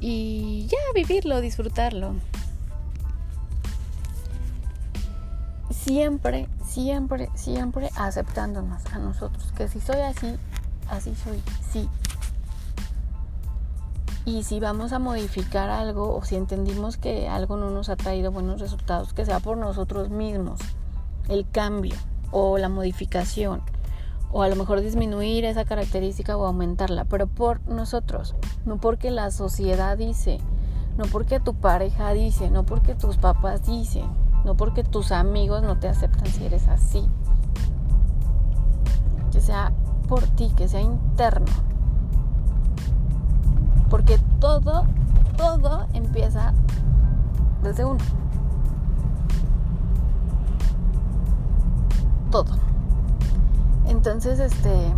Y 0.00 0.66
ya 0.68 0.78
vivirlo, 0.94 1.40
disfrutarlo. 1.40 2.14
Siempre, 5.88 6.50
siempre, 6.66 7.30
siempre 7.34 7.88
aceptándonos 7.96 8.84
a 8.92 8.98
nosotros. 8.98 9.52
Que 9.56 9.68
si 9.68 9.80
soy 9.80 10.00
así, 10.00 10.36
así 10.90 11.14
soy, 11.14 11.42
sí. 11.70 11.88
Y 14.26 14.42
si 14.42 14.60
vamos 14.60 14.92
a 14.92 14.98
modificar 14.98 15.70
algo 15.70 16.14
o 16.14 16.22
si 16.22 16.36
entendimos 16.36 16.98
que 16.98 17.26
algo 17.26 17.56
no 17.56 17.70
nos 17.70 17.88
ha 17.88 17.96
traído 17.96 18.30
buenos 18.30 18.60
resultados, 18.60 19.14
que 19.14 19.24
sea 19.24 19.40
por 19.40 19.56
nosotros 19.56 20.10
mismos, 20.10 20.60
el 21.30 21.48
cambio 21.50 21.94
o 22.32 22.58
la 22.58 22.68
modificación, 22.68 23.62
o 24.30 24.42
a 24.42 24.48
lo 24.48 24.56
mejor 24.56 24.82
disminuir 24.82 25.46
esa 25.46 25.64
característica 25.64 26.36
o 26.36 26.44
aumentarla, 26.44 27.06
pero 27.06 27.26
por 27.28 27.66
nosotros, 27.66 28.34
no 28.66 28.76
porque 28.76 29.10
la 29.10 29.30
sociedad 29.30 29.96
dice, 29.96 30.38
no 30.98 31.06
porque 31.06 31.40
tu 31.40 31.54
pareja 31.54 32.12
dice, 32.12 32.50
no 32.50 32.66
porque 32.66 32.94
tus 32.94 33.16
papás 33.16 33.66
dicen, 33.66 34.27
no 34.48 34.56
porque 34.56 34.82
tus 34.82 35.12
amigos 35.12 35.62
no 35.62 35.76
te 35.76 35.88
aceptan 35.88 36.26
si 36.26 36.46
eres 36.46 36.68
así. 36.68 37.06
Que 39.30 39.42
sea 39.42 39.74
por 40.08 40.22
ti, 40.22 40.50
que 40.56 40.66
sea 40.68 40.80
interno. 40.80 41.52
Porque 43.90 44.18
todo, 44.40 44.86
todo 45.36 45.86
empieza 45.92 46.54
desde 47.62 47.84
uno. 47.84 48.02
Todo. 52.30 52.56
Entonces, 53.86 54.38
este... 54.38 54.94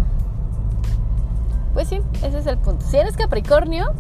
Pues 1.75 1.89
sí, 1.89 2.01
ese 2.23 2.39
es 2.39 2.47
el 2.47 2.59
punto. 2.59 2.87
Si 2.87 2.97
eres 2.97 3.17
Capricornio, 3.17 3.95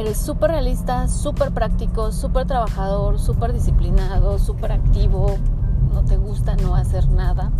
Eres 0.00 0.16
súper 0.16 0.52
realista, 0.52 1.08
súper 1.08 1.50
práctico, 1.50 2.10
súper 2.10 2.46
trabajador, 2.46 3.18
súper 3.18 3.52
disciplinado, 3.52 4.38
súper 4.38 4.72
activo. 4.72 5.36
No 5.92 6.02
te 6.06 6.16
gusta 6.16 6.56
no 6.56 6.74
hacer 6.74 7.06
nada. 7.10 7.52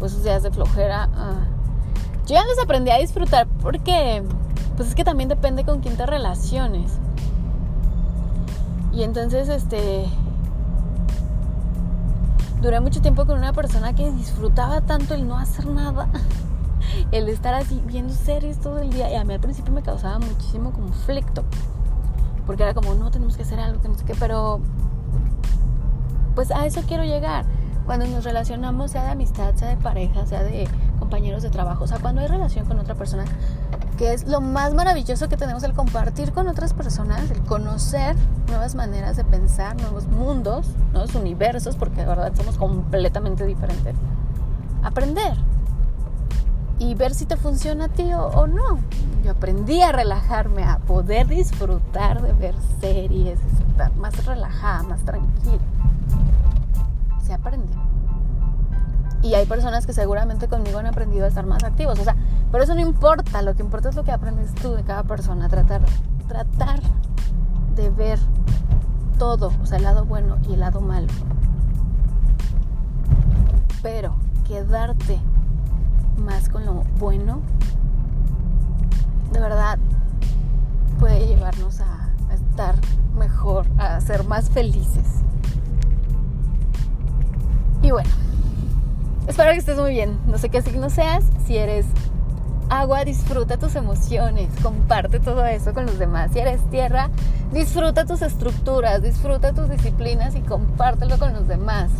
Pues 0.00 0.10
se 0.10 0.32
hace 0.32 0.50
flojera. 0.50 1.08
Ah. 1.14 1.46
Yo 2.26 2.34
ya 2.34 2.44
los 2.44 2.58
aprendí 2.58 2.90
a 2.90 2.98
disfrutar 2.98 3.46
porque, 3.62 4.24
pues 4.76 4.88
es 4.88 4.96
que 4.96 5.04
también 5.04 5.28
depende 5.28 5.64
con 5.64 5.82
quién 5.82 5.96
te 5.96 6.04
relaciones. 6.04 6.98
Y 8.92 9.04
entonces, 9.04 9.48
este, 9.48 10.04
duré 12.60 12.80
mucho 12.80 13.00
tiempo 13.00 13.24
con 13.24 13.38
una 13.38 13.52
persona 13.52 13.94
que 13.94 14.10
disfrutaba 14.10 14.80
tanto 14.80 15.14
el 15.14 15.28
no 15.28 15.38
hacer 15.38 15.66
nada 15.68 16.08
el 17.12 17.28
estar 17.28 17.54
así 17.54 17.82
viendo 17.86 18.12
series 18.12 18.58
todo 18.58 18.78
el 18.78 18.90
día. 18.90 19.10
Y 19.10 19.14
a 19.14 19.24
mí 19.24 19.34
al 19.34 19.40
principio 19.40 19.72
me 19.72 19.82
causaba 19.82 20.18
muchísimo 20.18 20.72
conflicto. 20.72 21.44
Porque 22.46 22.62
era 22.62 22.74
como, 22.74 22.94
no, 22.94 23.10
tenemos 23.10 23.36
que 23.36 23.42
hacer 23.42 23.58
algo, 23.58 23.80
que 23.80 23.88
no 23.88 23.96
sé 23.96 24.04
qué. 24.04 24.14
Pero, 24.18 24.60
pues 26.34 26.50
a 26.50 26.66
eso 26.66 26.82
quiero 26.86 27.04
llegar. 27.04 27.44
Cuando 27.86 28.06
nos 28.06 28.24
relacionamos, 28.24 28.90
sea 28.90 29.04
de 29.04 29.10
amistad, 29.10 29.54
sea 29.54 29.68
de 29.68 29.76
pareja, 29.76 30.26
sea 30.26 30.42
de 30.42 30.68
compañeros 30.98 31.42
de 31.42 31.50
trabajo, 31.50 31.84
o 31.84 31.86
sea, 31.86 31.98
cuando 32.00 32.20
hay 32.20 32.26
relación 32.26 32.66
con 32.66 32.80
otra 32.80 32.96
persona, 32.96 33.24
que 33.96 34.12
es 34.12 34.26
lo 34.26 34.40
más 34.40 34.74
maravilloso 34.74 35.28
que 35.28 35.36
tenemos 35.36 35.62
el 35.62 35.72
compartir 35.72 36.32
con 36.32 36.48
otras 36.48 36.74
personas, 36.74 37.30
el 37.30 37.40
conocer 37.42 38.16
nuevas 38.48 38.74
maneras 38.74 39.16
de 39.16 39.24
pensar, 39.24 39.76
nuevos 39.76 40.08
mundos, 40.08 40.66
nuevos 40.92 41.14
universos, 41.14 41.76
porque 41.76 42.00
de 42.00 42.06
verdad 42.06 42.32
somos 42.36 42.58
completamente 42.58 43.46
diferentes. 43.46 43.94
Aprender 44.82 45.36
y 46.78 46.94
ver 46.94 47.14
si 47.14 47.26
te 47.26 47.36
funciona 47.36 47.86
a 47.86 47.88
ti 47.88 48.12
o, 48.12 48.46
no. 48.46 48.78
Yo 49.24 49.32
aprendí 49.32 49.82
a 49.82 49.92
relajarme, 49.92 50.64
a 50.64 50.78
poder 50.78 51.26
disfrutar 51.26 52.22
de 52.22 52.32
ver 52.32 52.54
series, 52.80 53.40
estar 53.68 53.94
más 53.96 54.24
relajada, 54.24 54.82
más 54.82 55.00
tranquila. 55.02 55.58
Se 57.24 57.32
aprende. 57.32 57.72
Y 59.22 59.34
hay 59.34 59.46
personas 59.46 59.86
que 59.86 59.92
seguramente 59.92 60.46
conmigo 60.46 60.78
han 60.78 60.86
aprendido 60.86 61.24
a 61.24 61.28
estar 61.28 61.46
más 61.46 61.64
activos. 61.64 61.98
O 61.98 62.04
sea, 62.04 62.14
pero 62.52 62.62
eso 62.62 62.74
no 62.74 62.80
importa. 62.80 63.42
Lo 63.42 63.54
que 63.54 63.62
importa 63.62 63.88
es 63.88 63.96
lo 63.96 64.04
que 64.04 64.12
aprendes 64.12 64.54
tú 64.54 64.72
de 64.72 64.84
cada 64.84 65.02
persona. 65.02 65.48
Tratar, 65.48 65.82
tratar 66.28 66.80
de 67.74 67.90
ver 67.90 68.18
todo, 69.18 69.50
o 69.62 69.66
sea, 69.66 69.78
el 69.78 69.84
lado 69.84 70.04
bueno 70.04 70.36
y 70.48 70.54
el 70.54 70.60
lado 70.60 70.80
malo. 70.80 71.08
Pero 73.82 74.14
quedarte 74.46 75.20
más 76.16 76.48
con 76.48 76.64
lo 76.64 76.84
bueno, 76.98 77.40
de 79.32 79.40
verdad 79.40 79.78
puede 80.98 81.26
llevarnos 81.26 81.80
a, 81.80 82.10
estar 82.32 82.74
mejor, 83.16 83.66
a 83.78 84.00
ser 84.00 84.24
más 84.24 84.50
felices. 84.50 85.06
Y 87.82 87.90
bueno, 87.90 88.08
espero 89.26 89.52
que 89.52 89.58
estés 89.58 89.78
muy 89.78 89.92
bien. 89.92 90.18
No 90.26 90.38
sé 90.38 90.48
qué 90.48 90.62
signo 90.62 90.90
seas, 90.90 91.24
si 91.46 91.56
eres 91.56 91.86
agua, 92.68 93.04
disfruta 93.04 93.58
tus 93.58 93.76
emociones, 93.76 94.48
comparte 94.62 95.20
todo 95.20 95.44
eso 95.44 95.74
con 95.74 95.86
los 95.86 95.98
demás. 95.98 96.30
Si 96.32 96.38
eres 96.38 96.62
tierra, 96.70 97.10
disfruta 97.52 98.06
tus 98.06 98.22
estructuras, 98.22 99.02
disfruta 99.02 99.52
tus 99.52 99.68
disciplinas 99.68 100.34
y 100.34 100.40
compártelo 100.40 101.18
con 101.18 101.32
los 101.34 101.46
demás. 101.46 101.90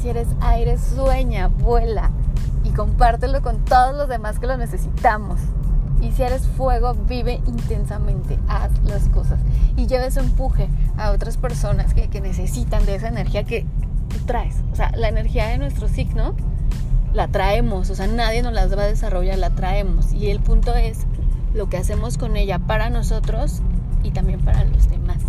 Si 0.00 0.08
eres 0.08 0.28
aire, 0.40 0.78
sueña, 0.78 1.48
vuela 1.48 2.10
compártelo 2.72 3.42
con 3.42 3.64
todos 3.64 3.94
los 3.96 4.08
demás 4.08 4.38
que 4.38 4.46
lo 4.46 4.56
necesitamos. 4.56 5.40
Y 6.00 6.10
si 6.12 6.24
eres 6.24 6.48
fuego, 6.48 6.94
vive 6.94 7.40
intensamente, 7.46 8.38
haz 8.48 8.72
las 8.84 9.08
cosas 9.08 9.38
y 9.76 9.86
lleve 9.86 10.06
ese 10.06 10.20
empuje 10.20 10.68
a 10.96 11.12
otras 11.12 11.36
personas 11.36 11.94
que, 11.94 12.08
que 12.08 12.20
necesitan 12.20 12.84
de 12.86 12.96
esa 12.96 13.08
energía 13.08 13.44
que 13.44 13.64
tú 14.08 14.16
traes. 14.26 14.56
O 14.72 14.76
sea, 14.76 14.90
la 14.96 15.08
energía 15.08 15.46
de 15.46 15.58
nuestro 15.58 15.86
signo 15.88 16.34
la 17.12 17.28
traemos, 17.28 17.90
o 17.90 17.94
sea, 17.94 18.08
nadie 18.08 18.42
nos 18.42 18.52
la 18.52 18.66
va 18.66 18.82
a 18.82 18.86
desarrollar, 18.86 19.38
la 19.38 19.50
traemos. 19.50 20.12
Y 20.12 20.30
el 20.30 20.40
punto 20.40 20.74
es 20.74 21.06
lo 21.54 21.68
que 21.68 21.76
hacemos 21.76 22.18
con 22.18 22.36
ella 22.36 22.58
para 22.58 22.90
nosotros 22.90 23.60
y 24.02 24.10
también 24.10 24.40
para 24.40 24.64
los 24.64 24.88
demás. 24.88 25.20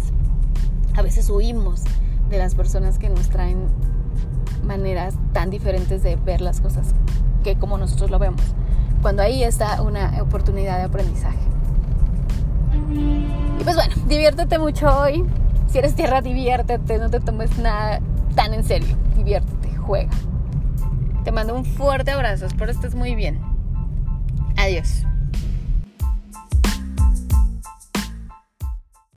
A 0.96 1.02
veces 1.02 1.30
huimos 1.30 1.82
de 2.30 2.38
las 2.40 2.56
personas 2.56 2.98
que 2.98 3.10
nos 3.10 3.30
traen 3.30 3.68
maneras 4.64 5.16
tan 5.34 5.50
diferentes 5.50 6.02
de 6.02 6.16
ver 6.16 6.42
las 6.42 6.62
cosas 6.62 6.96
que 7.44 7.56
como 7.56 7.78
nosotros 7.78 8.10
lo 8.10 8.20
vemos. 8.20 8.42
Cuando 9.02 9.22
ahí 9.22 9.44
está 9.44 9.82
una 9.82 10.22
oportunidad 10.22 10.78
de 10.78 10.84
aprendizaje. 10.84 11.38
Y 13.60 13.64
pues 13.64 13.76
bueno, 13.76 13.94
diviértete 14.08 14.58
mucho 14.58 14.88
hoy. 14.88 15.26
Si 15.68 15.78
eres 15.78 15.96
tierra, 15.96 16.22
diviértete, 16.22 16.98
no 16.98 17.10
te 17.10 17.20
tomes 17.20 17.58
nada 17.58 18.00
tan 18.36 18.54
en 18.54 18.64
serio. 18.64 18.96
Diviértete, 19.16 19.76
juega. 19.78 20.12
Te 21.24 21.32
mando 21.32 21.56
un 21.56 21.66
fuerte 21.66 22.12
abrazo, 22.12 22.46
espero 22.46 22.72
estés 22.72 22.96
muy 22.96 23.16
bien. 23.16 23.40
Adiós. 24.58 25.06